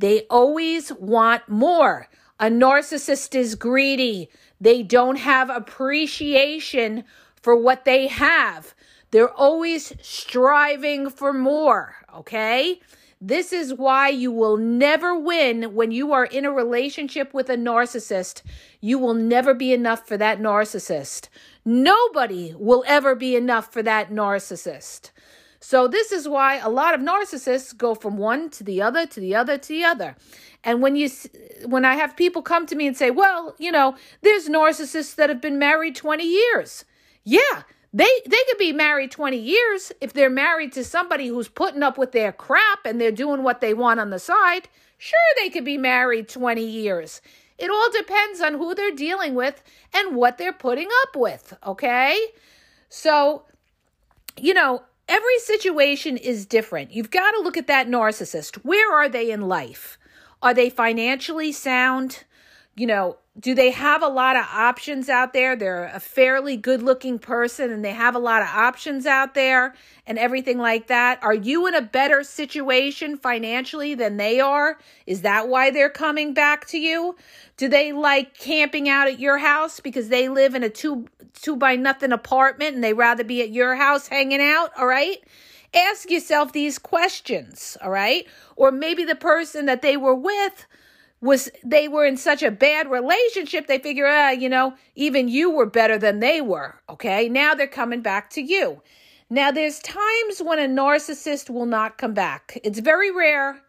They 0.00 0.22
always 0.30 0.90
want 0.94 1.46
more. 1.46 2.08
A 2.38 2.46
narcissist 2.46 3.34
is 3.34 3.54
greedy. 3.54 4.30
They 4.58 4.82
don't 4.82 5.16
have 5.16 5.50
appreciation 5.50 7.04
for 7.42 7.54
what 7.54 7.84
they 7.84 8.06
have. 8.06 8.74
They're 9.10 9.30
always 9.30 9.92
striving 10.00 11.10
for 11.10 11.34
more, 11.34 11.96
okay? 12.16 12.80
This 13.20 13.52
is 13.52 13.74
why 13.74 14.08
you 14.08 14.32
will 14.32 14.56
never 14.56 15.18
win 15.18 15.74
when 15.74 15.90
you 15.90 16.14
are 16.14 16.24
in 16.24 16.46
a 16.46 16.50
relationship 16.50 17.34
with 17.34 17.50
a 17.50 17.56
narcissist. 17.56 18.40
You 18.80 18.98
will 18.98 19.12
never 19.12 19.52
be 19.52 19.74
enough 19.74 20.08
for 20.08 20.16
that 20.16 20.40
narcissist. 20.40 21.28
Nobody 21.62 22.54
will 22.56 22.84
ever 22.86 23.14
be 23.14 23.36
enough 23.36 23.70
for 23.70 23.82
that 23.82 24.10
narcissist. 24.10 25.10
So 25.60 25.86
this 25.86 26.10
is 26.10 26.26
why 26.26 26.56
a 26.56 26.70
lot 26.70 26.94
of 26.94 27.00
narcissists 27.00 27.76
go 27.76 27.94
from 27.94 28.16
one 28.16 28.48
to 28.50 28.64
the 28.64 28.80
other 28.80 29.06
to 29.06 29.20
the 29.20 29.34
other 29.34 29.58
to 29.58 29.68
the 29.68 29.84
other. 29.84 30.16
And 30.64 30.82
when 30.82 30.96
you 30.96 31.10
when 31.66 31.84
I 31.84 31.94
have 31.94 32.16
people 32.16 32.42
come 32.42 32.66
to 32.66 32.74
me 32.74 32.86
and 32.86 32.96
say, 32.96 33.10
"Well, 33.10 33.54
you 33.58 33.70
know, 33.70 33.94
there's 34.22 34.48
narcissists 34.48 35.14
that 35.16 35.28
have 35.28 35.40
been 35.40 35.58
married 35.58 35.96
20 35.96 36.24
years." 36.24 36.84
Yeah, 37.24 37.62
they 37.92 38.08
they 38.26 38.38
could 38.48 38.58
be 38.58 38.72
married 38.72 39.10
20 39.10 39.36
years 39.36 39.92
if 40.00 40.12
they're 40.12 40.30
married 40.30 40.72
to 40.72 40.84
somebody 40.84 41.28
who's 41.28 41.48
putting 41.48 41.82
up 41.82 41.98
with 41.98 42.12
their 42.12 42.32
crap 42.32 42.80
and 42.84 43.00
they're 43.00 43.12
doing 43.12 43.42
what 43.42 43.60
they 43.60 43.74
want 43.74 44.00
on 44.00 44.10
the 44.10 44.18
side. 44.18 44.68
Sure, 44.96 45.18
they 45.36 45.50
could 45.50 45.64
be 45.64 45.78
married 45.78 46.28
20 46.28 46.64
years. 46.64 47.20
It 47.58 47.70
all 47.70 47.90
depends 47.90 48.40
on 48.40 48.54
who 48.54 48.74
they're 48.74 48.94
dealing 48.94 49.34
with 49.34 49.62
and 49.92 50.16
what 50.16 50.38
they're 50.38 50.52
putting 50.52 50.88
up 51.02 51.16
with, 51.16 51.54
okay? 51.66 52.18
So, 52.88 53.44
you 54.38 54.54
know, 54.54 54.82
every 55.10 55.38
situation 55.40 56.16
is 56.16 56.46
different. 56.46 56.92
You've 56.92 57.10
got 57.10 57.32
to 57.32 57.42
look 57.42 57.56
at 57.56 57.66
that 57.66 57.88
narcissist. 57.88 58.56
Where 58.58 58.94
are 58.94 59.08
they 59.08 59.30
in 59.30 59.42
life? 59.42 59.98
Are 60.40 60.54
they 60.54 60.70
financially 60.70 61.52
sound? 61.52 62.24
You 62.80 62.86
know, 62.86 63.18
do 63.38 63.54
they 63.54 63.72
have 63.72 64.02
a 64.02 64.08
lot 64.08 64.36
of 64.36 64.46
options 64.54 65.10
out 65.10 65.34
there? 65.34 65.54
They're 65.54 65.90
a 65.92 66.00
fairly 66.00 66.56
good 66.56 66.82
looking 66.82 67.18
person 67.18 67.70
and 67.70 67.84
they 67.84 67.92
have 67.92 68.14
a 68.14 68.18
lot 68.18 68.40
of 68.40 68.48
options 68.48 69.04
out 69.04 69.34
there 69.34 69.74
and 70.06 70.18
everything 70.18 70.56
like 70.56 70.86
that. 70.86 71.22
Are 71.22 71.34
you 71.34 71.66
in 71.66 71.74
a 71.74 71.82
better 71.82 72.24
situation 72.24 73.18
financially 73.18 73.94
than 73.94 74.16
they 74.16 74.40
are? 74.40 74.78
Is 75.06 75.20
that 75.20 75.46
why 75.46 75.70
they're 75.70 75.90
coming 75.90 76.32
back 76.32 76.66
to 76.68 76.78
you? 76.78 77.16
Do 77.58 77.68
they 77.68 77.92
like 77.92 78.38
camping 78.38 78.88
out 78.88 79.08
at 79.08 79.20
your 79.20 79.36
house 79.36 79.78
because 79.78 80.08
they 80.08 80.30
live 80.30 80.54
in 80.54 80.62
a 80.62 80.70
two 80.70 81.06
two 81.34 81.56
by 81.56 81.76
nothing 81.76 82.12
apartment 82.12 82.76
and 82.76 82.82
they'd 82.82 82.94
rather 82.94 83.24
be 83.24 83.42
at 83.42 83.50
your 83.50 83.74
house 83.74 84.08
hanging 84.08 84.40
out? 84.40 84.70
All 84.78 84.86
right. 84.86 85.18
Ask 85.74 86.10
yourself 86.10 86.54
these 86.54 86.78
questions, 86.78 87.76
all 87.82 87.90
right? 87.90 88.26
Or 88.56 88.72
maybe 88.72 89.04
the 89.04 89.16
person 89.16 89.66
that 89.66 89.82
they 89.82 89.98
were 89.98 90.14
with 90.14 90.66
was 91.20 91.50
they 91.64 91.88
were 91.88 92.04
in 92.04 92.16
such 92.16 92.42
a 92.42 92.50
bad 92.50 92.90
relationship 92.90 93.66
they 93.66 93.78
figure 93.78 94.06
ah 94.06 94.30
you 94.30 94.48
know 94.48 94.74
even 94.94 95.28
you 95.28 95.50
were 95.50 95.66
better 95.66 95.98
than 95.98 96.20
they 96.20 96.40
were 96.40 96.80
okay 96.88 97.28
now 97.28 97.54
they're 97.54 97.66
coming 97.66 98.00
back 98.00 98.30
to 98.30 98.40
you 98.40 98.82
now 99.28 99.50
there's 99.50 99.78
times 99.80 100.40
when 100.42 100.58
a 100.58 100.66
narcissist 100.66 101.50
will 101.50 101.66
not 101.66 101.98
come 101.98 102.14
back 102.14 102.58
it's 102.64 102.80
very 102.80 103.10
rare 103.10 103.62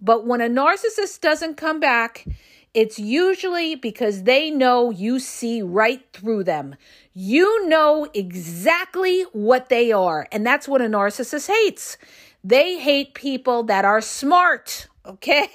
but 0.00 0.26
when 0.26 0.40
a 0.40 0.48
narcissist 0.48 1.20
doesn't 1.20 1.56
come 1.56 1.80
back 1.80 2.26
it's 2.74 2.98
usually 2.98 3.74
because 3.74 4.22
they 4.22 4.50
know 4.50 4.90
you 4.90 5.18
see 5.18 5.60
right 5.60 6.02
through 6.14 6.44
them. 6.44 6.76
You 7.12 7.68
know 7.68 8.08
exactly 8.14 9.24
what 9.32 9.68
they 9.68 9.92
are. 9.92 10.26
And 10.32 10.46
that's 10.46 10.66
what 10.66 10.80
a 10.80 10.86
narcissist 10.86 11.48
hates. 11.48 11.98
They 12.42 12.78
hate 12.78 13.12
people 13.12 13.62
that 13.64 13.84
are 13.84 14.00
smart, 14.00 14.88
okay? 15.06 15.50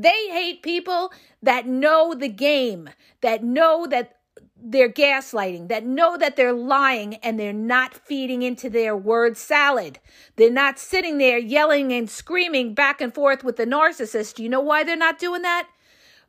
They 0.00 0.28
hate 0.30 0.62
people 0.62 1.12
that 1.42 1.66
know 1.66 2.14
the 2.14 2.28
game, 2.28 2.88
that 3.20 3.44
know 3.44 3.86
that 3.86 4.16
they're 4.56 4.90
gaslighting, 4.90 5.68
that 5.68 5.84
know 5.84 6.16
that 6.16 6.36
they're 6.36 6.54
lying 6.54 7.16
and 7.16 7.38
they're 7.38 7.52
not 7.52 7.92
feeding 7.92 8.40
into 8.40 8.70
their 8.70 8.96
word 8.96 9.36
salad. 9.36 9.98
They're 10.36 10.50
not 10.50 10.78
sitting 10.78 11.18
there 11.18 11.36
yelling 11.36 11.92
and 11.92 12.08
screaming 12.08 12.72
back 12.72 13.02
and 13.02 13.14
forth 13.14 13.44
with 13.44 13.56
the 13.56 13.66
narcissist. 13.66 14.38
You 14.38 14.48
know 14.48 14.60
why 14.60 14.84
they're 14.84 14.96
not 14.96 15.18
doing 15.18 15.42
that? 15.42 15.68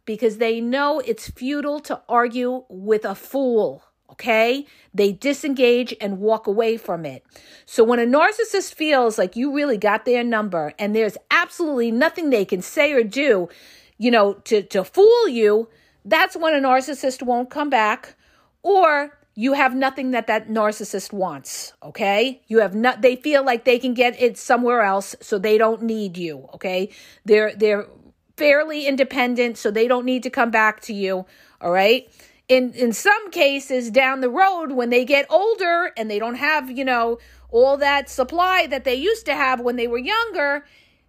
Because 0.04 0.38
they 0.38 0.60
know 0.60 1.00
it's 1.00 1.30
futile 1.30 1.80
to 1.82 2.02
argue 2.10 2.66
with 2.68 3.06
a 3.06 3.16
fool. 3.16 3.84
Okay? 4.12 4.66
They 4.94 5.14
disengage 5.14 5.96
and 6.02 6.20
walk 6.20 6.48
away 6.48 6.78
from 6.78 7.06
it. 7.06 7.24
So 7.66 7.84
when 7.84 8.00
a 8.00 8.06
narcissist 8.06 8.74
feels 8.74 9.18
like 9.18 9.36
you 9.36 9.54
really 9.54 9.78
got 9.78 10.06
their 10.06 10.24
number 10.24 10.74
and 10.78 10.96
there's 10.96 11.18
absolutely 11.30 11.92
nothing 11.92 12.30
they 12.30 12.46
can 12.46 12.62
say 12.62 12.92
or 12.92 13.04
do, 13.04 13.50
you 13.98 14.12
know, 14.12 14.34
to, 14.46 14.62
to 14.64 14.84
fool 14.84 15.28
you, 15.28 15.70
that's 16.04 16.36
when 16.36 16.54
a 16.54 16.60
narcissist 16.60 17.22
won't 17.22 17.50
come 17.50 17.70
back 17.70 18.16
or 18.64 19.18
you 19.34 19.54
have 19.54 19.74
nothing 19.74 20.12
that 20.12 20.28
that 20.28 20.50
narcissist 20.50 21.14
wants 21.14 21.74
okay 21.82 22.42
you 22.48 22.60
have 22.60 22.76
not 22.76 23.02
they 23.02 23.16
feel 23.16 23.44
like 23.44 23.64
they 23.64 23.80
can 23.80 23.94
get 23.94 24.20
it 24.22 24.38
somewhere 24.38 24.82
else 24.82 25.16
so 25.22 25.38
they 25.38 25.58
don't 25.58 25.82
need 25.82 26.18
you 26.18 26.50
okay 26.54 26.90
they're 27.26 27.56
they're 27.56 27.88
fairly 28.36 28.86
independent 28.88 29.58
so 29.58 29.72
they 29.72 29.88
don't 29.88 30.06
need 30.06 30.24
to 30.24 30.30
come 30.30 30.52
back 30.52 30.82
to 30.82 30.94
you 30.94 31.26
all 31.62 31.72
right 31.72 32.12
in 32.52 32.74
in 32.74 32.92
some 32.92 33.32
cases 33.32 33.90
down 33.90 34.20
the 34.20 34.30
road 34.30 34.74
when 34.74 34.90
they 34.90 35.06
get 35.06 35.26
older 35.30 35.94
and 35.96 36.12
they 36.12 36.20
don't 36.20 36.36
have 36.36 36.70
you 36.70 36.84
know 36.84 37.18
all 37.50 37.78
that 37.78 38.10
supply 38.10 38.68
that 38.68 38.84
they 38.84 38.96
used 38.96 39.26
to 39.26 39.34
have 39.34 39.62
when 39.62 39.78
they 39.78 39.88
were 39.88 39.98
younger 39.98 40.66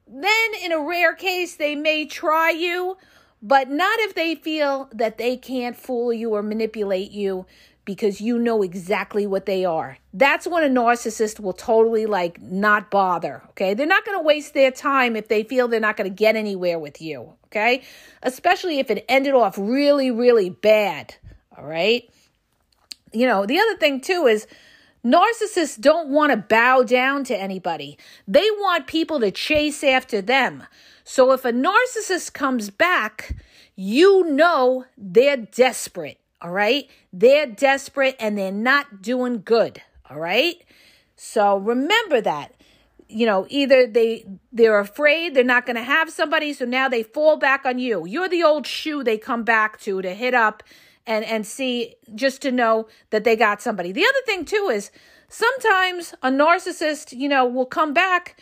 then 0.07 0.51
in 0.63 0.71
a 0.71 0.81
rare 0.81 1.15
case 1.15 1.57
they 1.57 1.75
may 1.75 2.07
try 2.07 2.51
you 2.51 2.97
but 3.43 3.69
not 3.69 3.99
if 3.99 4.15
they 4.15 4.37
feel 4.37 4.89
that 4.93 5.19
they 5.19 5.37
can't 5.37 5.77
fool 5.77 6.13
you 6.13 6.31
or 6.31 6.45
manipulate 6.45 7.11
you 7.11 7.45
because 7.85 8.21
you 8.21 8.39
know 8.39 8.63
exactly 8.63 9.27
what 9.27 9.47
they 9.47 9.65
are. 9.65 9.99
That's 10.15 10.47
when 10.47 10.63
a 10.63 10.69
narcissist 10.69 11.41
will 11.41 11.53
totally 11.53 12.07
like 12.07 12.41
not 12.41 12.91
bother, 12.91 13.43
okay? 13.51 13.75
They're 13.75 13.87
not 13.87 14.05
going 14.05 14.19
to 14.19 14.23
waste 14.23 14.55
their 14.55 14.71
time 14.71 15.17
if 15.17 15.27
they 15.27 15.43
feel 15.43 15.67
they're 15.67 15.81
not 15.81 15.97
going 15.97 16.09
to 16.09 16.15
get 16.15 16.37
anywhere 16.37 16.79
with 16.79 17.03
you, 17.03 17.33
okay? 17.47 17.83
Especially 18.23 18.79
if 18.79 18.91
it 18.91 19.05
ended 19.09 19.35
off 19.35 19.59
really 19.59 20.11
really 20.11 20.51
bad. 20.51 21.17
All 21.57 21.65
right. 21.65 22.09
You 23.13 23.27
know, 23.27 23.47
the 23.47 23.59
other 23.59 23.77
thing 23.77 24.01
too 24.01 24.27
is 24.27 24.47
narcissists 25.05 25.81
don't 25.81 26.09
want 26.09 26.33
to 26.33 26.37
bow 26.37 26.83
down 26.83 27.25
to 27.25 27.37
anybody, 27.37 27.99
they 28.27 28.49
want 28.59 28.87
people 28.87 29.21
to 29.21 29.31
chase 29.31 29.85
after 29.85 30.21
them. 30.21 30.65
So 31.05 31.33
if 31.33 31.45
a 31.45 31.53
narcissist 31.53 32.33
comes 32.33 32.71
back, 32.71 33.37
you 33.75 34.25
know 34.25 34.87
they're 34.97 35.37
desperate. 35.37 36.21
All 36.41 36.51
right. 36.51 36.89
They're 37.13 37.47
desperate 37.47 38.17
and 38.19 38.37
they're 38.37 38.53
not 38.53 39.03
doing 39.03 39.43
good. 39.45 39.83
All 40.09 40.19
right. 40.19 40.57
So 41.17 41.57
remember 41.57 42.21
that 42.21 42.55
you 43.13 43.27
know, 43.27 43.47
either 43.51 43.87
they 43.87 44.25
they're 44.53 44.79
afraid 44.79 45.35
they're 45.35 45.45
not 45.45 45.67
going 45.67 45.77
to 45.77 45.83
have 45.83 46.11
somebody, 46.11 46.53
so 46.53 46.65
now 46.65 46.89
they 46.89 47.03
fall 47.03 47.37
back 47.37 47.65
on 47.65 47.79
you. 47.79 48.07
You're 48.07 48.29
the 48.29 48.43
old 48.43 48.67
shoe 48.67 49.05
they 49.05 49.19
come 49.19 49.45
back 49.45 49.79
to 49.81 50.01
to 50.03 50.15
hit 50.15 50.35
up 50.35 50.63
and 51.07 51.25
and 51.25 51.47
see 51.47 51.95
just 52.15 52.43
to 52.43 52.53
know 52.53 52.89
that 53.11 53.25
they 53.25 53.37
got 53.37 53.63
somebody. 53.63 53.93
The 53.93 54.05
other 54.05 54.23
thing 54.27 54.45
too 54.45 54.71
is 54.73 54.91
sometimes 55.29 56.15
a 56.23 56.31
narcissist, 56.31 57.17
you 57.17 57.29
know, 57.29 57.47
will 57.47 57.67
come 57.67 57.93
back 57.93 58.41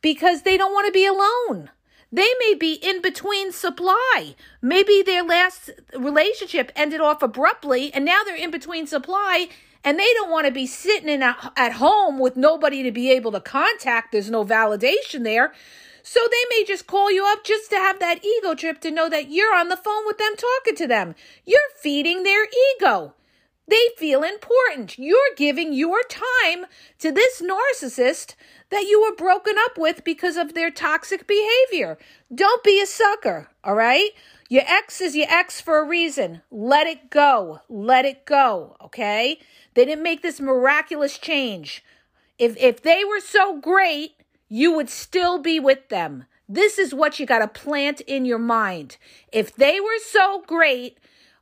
because 0.00 0.42
they 0.42 0.56
don't 0.56 0.72
want 0.72 0.86
to 0.86 0.92
be 0.92 1.06
alone. 1.06 1.70
They 2.10 2.28
may 2.40 2.54
be 2.54 2.74
in 2.74 3.00
between 3.00 3.52
supply. 3.52 4.34
Maybe 4.60 5.02
their 5.02 5.22
last 5.22 5.70
relationship 5.96 6.70
ended 6.76 7.00
off 7.00 7.22
abruptly 7.22 7.92
and 7.94 8.04
now 8.04 8.20
they're 8.24 8.36
in 8.36 8.50
between 8.50 8.86
supply 8.86 9.48
and 9.82 9.98
they 9.98 10.12
don't 10.14 10.30
want 10.30 10.46
to 10.46 10.52
be 10.52 10.66
sitting 10.66 11.08
in 11.08 11.22
a, 11.22 11.52
at 11.56 11.72
home 11.72 12.18
with 12.18 12.36
nobody 12.36 12.82
to 12.82 12.92
be 12.92 13.10
able 13.10 13.32
to 13.32 13.40
contact. 13.40 14.12
There's 14.12 14.30
no 14.30 14.44
validation 14.44 15.24
there. 15.24 15.52
So 16.02 16.20
they 16.30 16.56
may 16.56 16.64
just 16.64 16.86
call 16.86 17.10
you 17.10 17.24
up 17.26 17.44
just 17.44 17.70
to 17.70 17.76
have 17.76 18.00
that 18.00 18.24
ego 18.24 18.54
trip 18.54 18.80
to 18.80 18.90
know 18.90 19.08
that 19.08 19.30
you're 19.30 19.54
on 19.54 19.68
the 19.68 19.76
phone 19.76 20.06
with 20.06 20.18
them 20.18 20.34
talking 20.36 20.76
to 20.76 20.86
them. 20.86 21.14
You're 21.44 21.60
feeding 21.80 22.22
their 22.22 22.46
ego. 22.76 23.14
They 23.68 23.88
feel 23.96 24.24
important. 24.24 24.98
You're 24.98 25.34
giving 25.36 25.72
your 25.72 26.02
time 26.02 26.66
to 26.98 27.12
this 27.12 27.40
narcissist 27.40 28.34
that 28.70 28.86
you 28.88 29.00
were 29.00 29.14
broken 29.14 29.54
up 29.58 29.78
with 29.78 30.02
because 30.02 30.36
of 30.36 30.54
their 30.54 30.70
toxic 30.70 31.26
behavior. 31.26 31.96
Don't 32.34 32.64
be 32.64 32.82
a 32.82 32.86
sucker, 32.86 33.48
all 33.62 33.74
right? 33.74 34.10
Your 34.48 34.64
ex 34.66 35.00
is 35.00 35.14
your 35.14 35.28
ex 35.30 35.60
for 35.60 35.78
a 35.78 35.86
reason. 35.86 36.42
Let 36.50 36.86
it 36.86 37.08
go. 37.08 37.60
Let 37.68 38.04
it 38.04 38.26
go, 38.26 38.76
okay? 38.82 39.38
They 39.74 39.84
didn't 39.84 40.02
make 40.02 40.22
this 40.22 40.40
miraculous 40.40 41.16
change. 41.16 41.84
If 42.38 42.56
if 42.56 42.82
they 42.82 43.04
were 43.04 43.20
so 43.20 43.60
great, 43.60 44.16
you 44.52 44.70
would 44.70 44.90
still 44.90 45.38
be 45.38 45.58
with 45.58 45.88
them. 45.88 46.26
This 46.46 46.78
is 46.78 46.92
what 46.92 47.18
you 47.18 47.24
got 47.24 47.38
to 47.38 47.48
plant 47.48 48.02
in 48.02 48.26
your 48.26 48.38
mind. 48.38 48.98
If 49.32 49.56
they 49.56 49.80
were 49.80 49.98
so 50.06 50.42
great, 50.46 50.98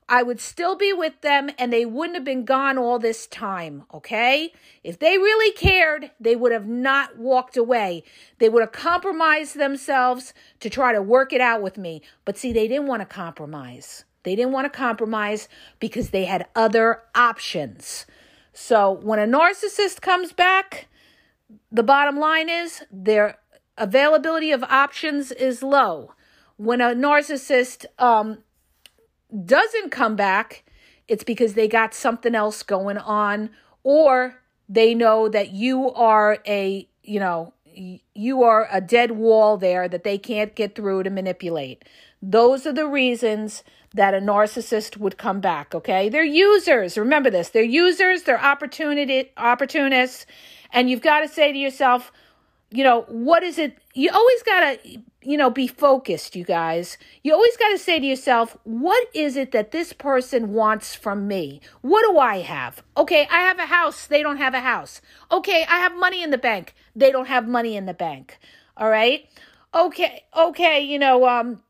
I 0.09 0.23
would 0.23 0.38
still 0.38 0.76
be 0.76 0.93
with 0.93 1.21
them 1.21 1.50
and 1.59 1.73
they 1.73 1.85
wouldn't 1.85 2.14
have 2.14 2.25
been 2.25 2.45
gone 2.45 2.79
all 2.79 3.00
this 3.00 3.26
time, 3.26 3.83
okay? 3.93 4.52
If 4.85 5.00
they 5.00 5.19
really 5.19 5.52
cared, 5.55 6.12
they 6.21 6.37
would 6.37 6.52
have 6.52 6.69
not 6.69 7.19
walked 7.19 7.57
away. 7.57 8.05
They 8.38 8.49
would 8.49 8.62
have 8.62 8.71
compromised 8.71 9.59
themselves 9.59 10.33
to 10.61 10.71
try 10.71 10.93
to 10.93 11.02
work 11.02 11.33
it 11.33 11.40
out 11.40 11.62
with 11.62 11.76
me. 11.76 12.02
But 12.25 12.38
see, 12.38 12.52
they 12.52 12.69
didn't 12.69 12.87
want 12.87 13.00
to 13.00 13.07
compromise. 13.07 14.05
They 14.23 14.37
didn't 14.37 14.52
want 14.52 14.73
to 14.73 14.79
compromise 14.79 15.49
because 15.81 16.11
they 16.11 16.26
had 16.26 16.47
other 16.55 17.02
options. 17.17 18.07
So 18.52 18.93
when 18.93 19.19
a 19.19 19.26
narcissist 19.26 20.00
comes 20.00 20.33
back, 20.33 20.87
the 21.71 21.83
bottom 21.83 22.19
line 22.19 22.49
is 22.49 22.83
their 22.90 23.38
availability 23.76 24.52
of 24.52 24.62
options 24.64 25.33
is 25.33 25.62
low. 25.62 26.12
When 26.57 26.80
a 26.80 26.95
narcissist 26.95 27.87
um, 27.99 28.38
doesn't 29.45 29.90
come 29.90 30.16
back, 30.16 30.64
it's 31.09 31.25
because 31.25 31.54
they 31.54 31.69
got 31.69 31.95
something 31.95 32.35
else 32.35 32.62
going 32.62 32.99
on 32.99 33.50
or 33.83 34.42
they 34.69 34.95
know 34.95 35.28
that 35.28 35.50
you 35.52 35.90
are 35.92 36.38
a, 36.47 36.88
you 37.02 37.19
know, 37.19 37.54
you 38.14 38.42
are 38.42 38.69
a 38.71 38.80
dead 38.80 39.12
wall 39.12 39.57
there 39.57 39.88
that 39.88 40.04
they 40.04 40.19
can't 40.19 40.54
get 40.54 40.75
through 40.75 41.02
to 41.04 41.11
manipulate. 41.11 41.85
Those 42.21 42.66
are 42.66 42.73
the 42.73 42.87
reasons 42.87 43.64
that 43.95 44.14
a 44.14 44.19
narcissist 44.19 44.97
would 44.99 45.19
come 45.19 45.40
back, 45.40 45.75
okay? 45.75 46.09
They're 46.09 46.23
users. 46.23 46.97
Remember 46.97 47.30
this. 47.30 47.49
They're 47.49 47.62
users, 47.62 48.23
they're 48.23 48.42
opportunity 48.42 49.33
opportunists, 49.37 50.26
and 50.73 50.91
you've 50.91 51.03
got 51.03 51.21
to 51.21 51.29
say 51.29 51.53
to 51.53 51.59
yourself, 51.59 52.13
you 52.71 52.85
know, 52.85 53.02
what 53.09 53.43
is 53.43 53.59
it? 53.59 53.78
You 53.95 54.11
always 54.13 54.43
got 54.45 54.61
to, 54.61 55.02
you 55.23 55.37
know, 55.37 55.50
be 55.50 55.67
focused, 55.67 56.37
you 56.37 56.45
guys. 56.45 56.99
You 57.23 57.33
always 57.33 57.56
got 57.56 57.71
to 57.71 57.78
say 57.78 57.99
to 57.99 58.06
yourself, 58.06 58.56
what 58.63 59.09
is 59.13 59.37
it 59.37 59.50
that 59.52 59.73
this 59.73 59.93
person 59.93 60.52
wants 60.52 60.95
from 60.95 61.26
me? 61.26 61.61
What 61.80 62.02
do 62.02 62.19
I 62.19 62.39
have? 62.41 62.83
Okay, 62.97 63.26
I 63.30 63.41
have 63.41 63.59
a 63.59 63.67
house. 63.67 64.06
They 64.06 64.23
don't 64.23 64.37
have 64.37 64.54
a 64.54 64.61
house. 64.61 65.00
Okay, 65.33 65.65
I 65.69 65.80
have 65.80 65.97
money 65.97 66.23
in 66.23 66.30
the 66.30 66.39
bank. 66.39 66.75
They 66.95 67.11
don't 67.11 67.26
have 67.26 67.49
money 67.49 67.76
in 67.76 67.87
the 67.87 67.95
bank. 67.95 68.39
All 68.76 68.89
right. 68.89 69.28
Okay, 69.75 70.25
okay, 70.37 70.80
you 70.80 70.99
know, 70.99 71.28
um, 71.28 71.63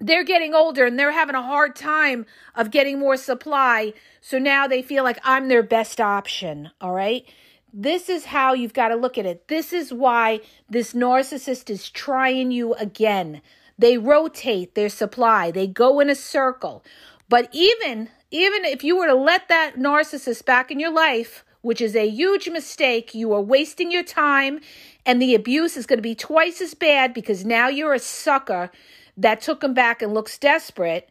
they're 0.00 0.24
getting 0.24 0.54
older 0.54 0.86
and 0.86 0.98
they're 0.98 1.12
having 1.12 1.34
a 1.34 1.42
hard 1.42 1.76
time 1.76 2.26
of 2.54 2.70
getting 2.70 2.98
more 2.98 3.16
supply. 3.16 3.92
So 4.20 4.38
now 4.38 4.66
they 4.66 4.82
feel 4.82 5.04
like 5.04 5.18
I'm 5.24 5.48
their 5.48 5.62
best 5.62 6.00
option. 6.00 6.70
All 6.80 6.92
right. 6.92 7.24
This 7.72 8.08
is 8.08 8.26
how 8.26 8.54
you've 8.54 8.72
got 8.72 8.88
to 8.88 8.96
look 8.96 9.18
at 9.18 9.26
it. 9.26 9.48
This 9.48 9.72
is 9.72 9.92
why 9.92 10.40
this 10.68 10.94
narcissist 10.94 11.68
is 11.68 11.90
trying 11.90 12.50
you 12.50 12.74
again. 12.74 13.42
They 13.78 13.98
rotate 13.98 14.74
their 14.74 14.88
supply, 14.88 15.50
they 15.50 15.66
go 15.66 16.00
in 16.00 16.10
a 16.10 16.14
circle. 16.14 16.84
But 17.28 17.48
even 17.52 18.08
even 18.30 18.64
if 18.64 18.84
you 18.84 18.96
were 18.96 19.06
to 19.06 19.14
let 19.14 19.48
that 19.48 19.76
narcissist 19.76 20.44
back 20.44 20.70
in 20.70 20.78
your 20.78 20.92
life, 20.92 21.44
which 21.62 21.80
is 21.80 21.96
a 21.96 22.08
huge 22.08 22.48
mistake, 22.48 23.14
you 23.14 23.32
are 23.32 23.40
wasting 23.40 23.90
your 23.90 24.02
time 24.02 24.60
and 25.06 25.20
the 25.20 25.34
abuse 25.34 25.76
is 25.76 25.86
going 25.86 25.98
to 25.98 26.02
be 26.02 26.14
twice 26.14 26.60
as 26.60 26.74
bad 26.74 27.14
because 27.14 27.44
now 27.44 27.68
you're 27.68 27.94
a 27.94 27.98
sucker 27.98 28.70
that 29.16 29.40
took 29.40 29.64
him 29.64 29.74
back 29.74 30.02
and 30.02 30.12
looks 30.12 30.38
desperate. 30.38 31.10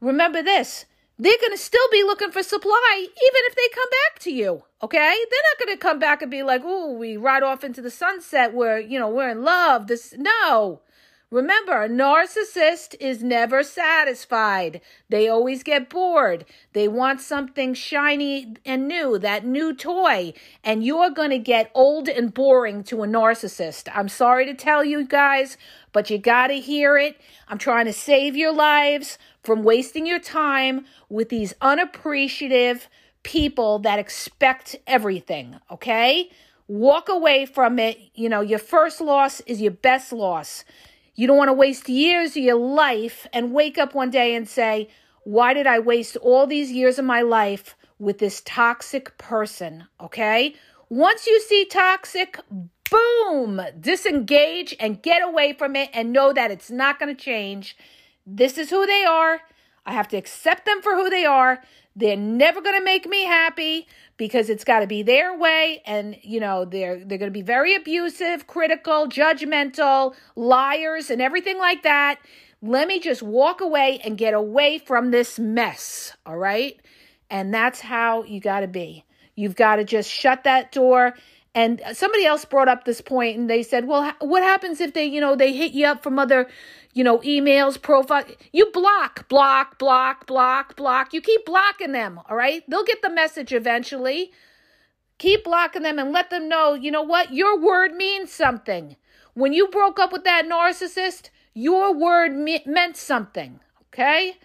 Remember 0.00 0.42
this 0.42 0.86
they're 1.18 1.38
going 1.40 1.52
to 1.52 1.58
still 1.58 1.88
be 1.92 2.02
looking 2.02 2.32
for 2.32 2.42
supply 2.42 2.96
even 2.98 3.10
if 3.46 3.54
they 3.54 3.68
come 3.72 3.88
back 3.90 4.03
to 4.24 4.30
you. 4.30 4.64
Okay? 4.82 4.98
They're 5.30 5.40
not 5.50 5.66
going 5.66 5.76
to 5.76 5.82
come 5.82 5.98
back 5.98 6.20
and 6.20 6.30
be 6.30 6.42
like, 6.42 6.62
oh, 6.64 6.92
we 6.92 7.16
ride 7.16 7.42
off 7.42 7.64
into 7.64 7.80
the 7.80 7.90
sunset 7.90 8.52
where, 8.52 8.78
you 8.78 8.98
know, 8.98 9.08
we're 9.08 9.30
in 9.30 9.42
love. 9.42 9.86
This, 9.86 10.14
no. 10.18 10.80
Remember, 11.30 11.82
a 11.82 11.88
narcissist 11.88 12.94
is 13.00 13.24
never 13.24 13.64
satisfied. 13.64 14.80
They 15.08 15.26
always 15.26 15.64
get 15.64 15.90
bored. 15.90 16.44
They 16.74 16.86
want 16.86 17.20
something 17.20 17.74
shiny 17.74 18.54
and 18.64 18.86
new, 18.86 19.18
that 19.18 19.44
new 19.44 19.74
toy. 19.74 20.34
And 20.62 20.84
you're 20.84 21.10
going 21.10 21.30
to 21.30 21.38
get 21.38 21.72
old 21.74 22.08
and 22.08 22.32
boring 22.32 22.84
to 22.84 23.02
a 23.02 23.08
narcissist. 23.08 23.88
I'm 23.92 24.08
sorry 24.08 24.46
to 24.46 24.54
tell 24.54 24.84
you 24.84 25.04
guys, 25.04 25.56
but 25.92 26.08
you 26.08 26.18
got 26.18 26.48
to 26.48 26.60
hear 26.60 26.96
it. 26.98 27.20
I'm 27.48 27.58
trying 27.58 27.86
to 27.86 27.92
save 27.92 28.36
your 28.36 28.52
lives 28.52 29.18
from 29.42 29.64
wasting 29.64 30.06
your 30.06 30.20
time 30.20 30.84
with 31.08 31.30
these 31.30 31.54
unappreciative 31.60 32.88
people 33.24 33.80
that 33.80 33.98
expect 33.98 34.76
everything, 34.86 35.58
okay? 35.70 36.30
Walk 36.68 37.08
away 37.08 37.46
from 37.46 37.78
it. 37.78 37.98
You 38.14 38.28
know, 38.28 38.40
your 38.40 38.60
first 38.60 39.00
loss 39.00 39.40
is 39.40 39.60
your 39.60 39.72
best 39.72 40.12
loss. 40.12 40.64
You 41.16 41.26
don't 41.26 41.36
want 41.36 41.48
to 41.48 41.54
waste 41.54 41.88
years 41.88 42.30
of 42.30 42.42
your 42.42 42.56
life 42.56 43.26
and 43.32 43.52
wake 43.52 43.78
up 43.78 43.94
one 43.94 44.10
day 44.10 44.34
and 44.34 44.48
say, 44.48 44.88
Why 45.24 45.54
did 45.54 45.66
I 45.66 45.78
waste 45.78 46.16
all 46.16 46.46
these 46.46 46.70
years 46.70 46.98
of 46.98 47.04
my 47.04 47.22
life 47.22 47.76
with 47.98 48.18
this 48.18 48.42
toxic 48.44 49.16
person? 49.18 49.86
Okay? 50.00 50.54
Once 50.88 51.26
you 51.26 51.40
see 51.40 51.64
toxic, 51.64 52.38
boom, 52.90 53.60
disengage 53.80 54.74
and 54.78 55.02
get 55.02 55.22
away 55.22 55.52
from 55.52 55.76
it 55.76 55.90
and 55.92 56.12
know 56.12 56.32
that 56.32 56.50
it's 56.50 56.70
not 56.70 56.98
going 56.98 57.14
to 57.14 57.22
change. 57.22 57.76
This 58.26 58.58
is 58.58 58.70
who 58.70 58.86
they 58.86 59.04
are. 59.04 59.40
I 59.86 59.92
have 59.92 60.08
to 60.08 60.16
accept 60.16 60.64
them 60.64 60.82
for 60.82 60.94
who 60.94 61.10
they 61.10 61.24
are. 61.24 61.62
They're 61.96 62.16
never 62.16 62.60
going 62.60 62.78
to 62.78 62.84
make 62.84 63.06
me 63.06 63.24
happy 63.24 63.86
because 64.16 64.48
it's 64.48 64.64
got 64.64 64.80
to 64.80 64.86
be 64.86 65.02
their 65.02 65.36
way 65.36 65.82
and 65.86 66.16
you 66.22 66.40
know 66.40 66.64
they're 66.64 67.04
they're 67.04 67.18
going 67.18 67.30
to 67.30 67.38
be 67.38 67.42
very 67.42 67.74
abusive, 67.74 68.46
critical, 68.46 69.06
judgmental, 69.08 70.14
liars 70.34 71.10
and 71.10 71.22
everything 71.22 71.58
like 71.58 71.82
that. 71.82 72.18
Let 72.62 72.88
me 72.88 72.98
just 72.98 73.22
walk 73.22 73.60
away 73.60 74.00
and 74.04 74.16
get 74.16 74.34
away 74.34 74.78
from 74.78 75.10
this 75.10 75.38
mess, 75.38 76.16
all 76.24 76.38
right? 76.38 76.80
And 77.30 77.52
that's 77.52 77.80
how 77.80 78.24
you 78.24 78.40
got 78.40 78.60
to 78.60 78.68
be. 78.68 79.04
You've 79.36 79.56
got 79.56 79.76
to 79.76 79.84
just 79.84 80.10
shut 80.10 80.44
that 80.44 80.72
door 80.72 81.14
and 81.54 81.80
somebody 81.92 82.26
else 82.26 82.44
brought 82.44 82.68
up 82.68 82.84
this 82.84 83.00
point 83.00 83.38
and 83.38 83.48
they 83.48 83.62
said, 83.62 83.86
well, 83.86 84.12
what 84.20 84.42
happens 84.42 84.80
if 84.80 84.92
they, 84.92 85.04
you 85.04 85.20
know, 85.20 85.36
they 85.36 85.52
hit 85.52 85.72
you 85.72 85.86
up 85.86 86.02
from 86.02 86.18
other, 86.18 86.48
you 86.94 87.04
know, 87.04 87.18
emails, 87.18 87.80
profile? 87.80 88.24
You 88.52 88.70
block, 88.72 89.28
block, 89.28 89.78
block, 89.78 90.26
block, 90.26 90.76
block. 90.76 91.12
You 91.12 91.20
keep 91.20 91.44
blocking 91.44 91.92
them, 91.92 92.20
all 92.30 92.36
right? 92.36 92.62
They'll 92.68 92.84
get 92.84 93.02
the 93.02 93.10
message 93.10 93.52
eventually. 93.52 94.32
Keep 95.18 95.44
blocking 95.44 95.82
them 95.82 95.98
and 95.98 96.12
let 96.12 96.30
them 96.30 96.48
know, 96.48 96.74
you 96.74 96.90
know 96.90 97.02
what? 97.02 97.32
Your 97.32 97.60
word 97.60 97.94
means 97.94 98.32
something. 98.32 98.96
When 99.34 99.52
you 99.52 99.68
broke 99.68 99.98
up 99.98 100.12
with 100.12 100.24
that 100.24 100.48
narcissist, 100.48 101.30
your 101.52 101.92
word 101.92 102.34
me- 102.34 102.64
meant 102.66 102.96
something, 102.96 103.60
okay? 103.88 104.36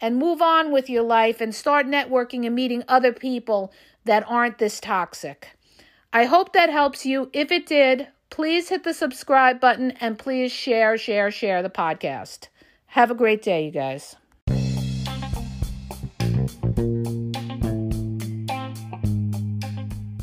And 0.00 0.16
move 0.16 0.42
on 0.42 0.70
with 0.72 0.90
your 0.90 1.02
life 1.02 1.40
and 1.40 1.54
start 1.54 1.86
networking 1.86 2.46
and 2.46 2.54
meeting 2.54 2.84
other 2.88 3.12
people 3.12 3.72
that 4.04 4.24
aren't 4.28 4.58
this 4.58 4.80
toxic. 4.80 5.50
I 6.12 6.24
hope 6.24 6.52
that 6.52 6.70
helps 6.70 7.04
you. 7.04 7.30
If 7.32 7.52
it 7.52 7.66
did, 7.66 8.08
please 8.30 8.68
hit 8.68 8.84
the 8.84 8.94
subscribe 8.94 9.60
button 9.60 9.92
and 9.92 10.18
please 10.18 10.52
share, 10.52 10.98
share, 10.98 11.30
share 11.30 11.62
the 11.62 11.70
podcast. 11.70 12.48
Have 12.86 13.10
a 13.10 13.14
great 13.14 13.42
day, 13.42 13.64
you 13.64 13.70
guys. 13.70 14.16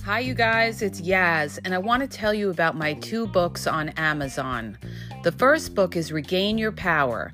Hi, 0.03 0.19
you 0.19 0.33
guys, 0.33 0.81
it's 0.81 1.01
Yaz, 1.01 1.59
and 1.65 1.73
I 1.73 1.77
want 1.77 2.01
to 2.01 2.07
tell 2.07 2.33
you 2.33 2.49
about 2.49 2.77
my 2.77 2.93
two 2.93 3.27
books 3.27 3.67
on 3.67 3.89
Amazon. 3.89 4.77
The 5.23 5.31
first 5.31 5.73
book 5.73 5.95
is 5.95 6.11
Regain 6.11 6.57
Your 6.57 6.71
Power. 6.71 7.33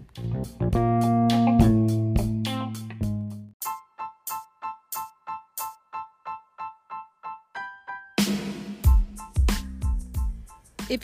If 0.13 0.25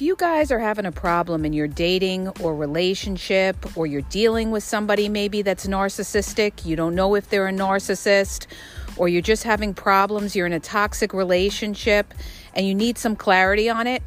you 0.02 0.18
guys 0.18 0.52
are 0.52 0.60
having 0.60 0.86
a 0.86 0.92
problem 0.92 1.46
in 1.46 1.54
your 1.54 1.70
dating 1.70 2.28
or 2.42 2.54
relationship, 2.54 3.78
or 3.78 3.88
you're 3.88 4.02
dealing 4.02 4.52
with 4.52 4.64
somebody 4.64 5.08
maybe 5.08 5.42
that's 5.42 5.66
narcissistic, 5.66 6.66
you 6.66 6.76
don't 6.76 6.94
know 6.94 7.16
if 7.16 7.30
they're 7.30 7.48
a 7.48 7.54
narcissist, 7.54 8.48
or 8.98 9.08
you're 9.08 9.22
just 9.22 9.44
having 9.44 9.74
problems, 9.74 10.36
you're 10.36 10.48
in 10.48 10.52
a 10.52 10.60
toxic 10.60 11.14
relationship, 11.14 12.14
and 12.54 12.68
you 12.68 12.76
need 12.76 12.98
some 12.98 13.16
clarity 13.16 13.70
on 13.70 13.88
it, 13.88 14.04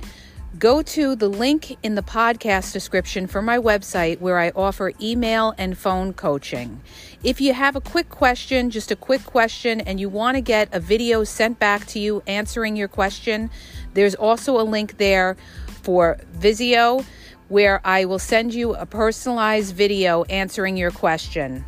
go 0.59 0.83
to 0.83 1.15
the 1.15 1.29
link 1.29 1.77
in 1.83 1.95
the 1.95 2.03
podcast 2.03 2.73
description 2.73 3.27
for 3.27 3.41
my 3.41 3.57
website 3.57 4.21
where 4.21 4.39
I 4.39 4.51
offer 4.51 4.93
email 5.01 5.55
and 5.57 5.79
phone 5.79 6.13
coaching. 6.13 6.81
If 7.23 7.41
you 7.41 7.55
have 7.55 7.77
a 7.77 7.81
quick 7.81 8.09
question, 8.09 8.71
just 8.71 8.91
a 8.91 8.97
quick 8.97 9.25
question, 9.25 9.81
and 9.81 10.01
you 10.01 10.09
want 10.09 10.37
to 10.37 10.41
get 10.41 10.69
a 10.73 10.81
video 10.81 11.23
sent 11.23 11.59
back 11.59 11.87
to 11.89 12.01
you 12.01 12.23
answering 12.27 12.77
your 12.77 12.89
question, 12.89 13.51
there's 13.95 14.15
also 14.17 14.61
a 14.61 14.65
link 14.65 14.99
there 14.99 15.37
for 15.83 16.19
Wisio, 16.41 17.05
where 17.49 17.81
I 17.85 18.05
will 18.05 18.19
send 18.19 18.53
you 18.53 18.75
a 18.75 18.87
personalized 18.87 19.75
video 19.75 20.25
answering 20.25 20.77
your 20.77 20.91
question. 20.91 21.65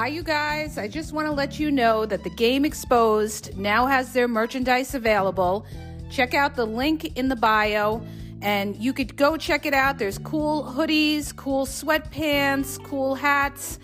Hi, 0.00 0.06
you 0.06 0.22
guys. 0.22 0.78
I 0.78 0.88
just 0.88 1.12
want 1.12 1.26
to 1.26 1.32
let 1.32 1.60
you 1.60 1.70
know 1.70 2.06
that 2.06 2.24
the 2.24 2.30
Game 2.30 2.64
Exposed 2.64 3.54
now 3.58 3.84
has 3.84 4.14
their 4.14 4.26
merchandise 4.26 4.94
available. 4.94 5.66
Check 6.10 6.32
out 6.32 6.56
the 6.56 6.64
link 6.64 7.18
in 7.18 7.28
the 7.28 7.36
bio 7.36 8.00
and 8.40 8.74
you 8.76 8.94
could 8.94 9.14
go 9.14 9.36
check 9.36 9.66
it 9.66 9.74
out. 9.74 9.98
There's 9.98 10.16
cool 10.16 10.64
hoodies, 10.64 11.36
cool 11.36 11.66
sweatpants, 11.66 12.82
cool 12.82 13.14
hats. 13.14 13.78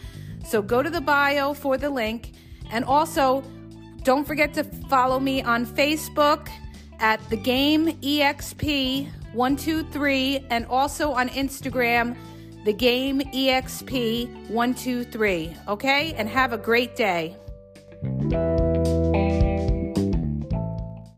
So 0.47 0.63
go 0.63 0.83
to 0.83 0.89
the 0.89 1.03
bio 1.03 1.53
for 1.53 1.77
the 1.77 1.91
link. 1.91 2.33
And 2.71 2.83
also, 2.87 3.45
don't 4.03 4.27
forget 4.27 4.55
to 4.55 4.65
follow 4.89 5.21
me 5.21 5.43
on 5.43 5.67
Facebook 5.67 6.49
at 6.99 7.21
the 7.29 7.37
game 7.37 7.89
exp123 8.01 10.47
and 10.49 10.65
also 10.65 11.13
on 11.13 11.29
Instagram 11.29 12.17
the 12.67 12.73
game 12.73 13.21
exp123 13.21 15.69
okay? 15.69 16.13
And 16.15 16.29
have 16.29 16.53
a 16.53 16.59
great 16.59 16.97
day 16.97 17.37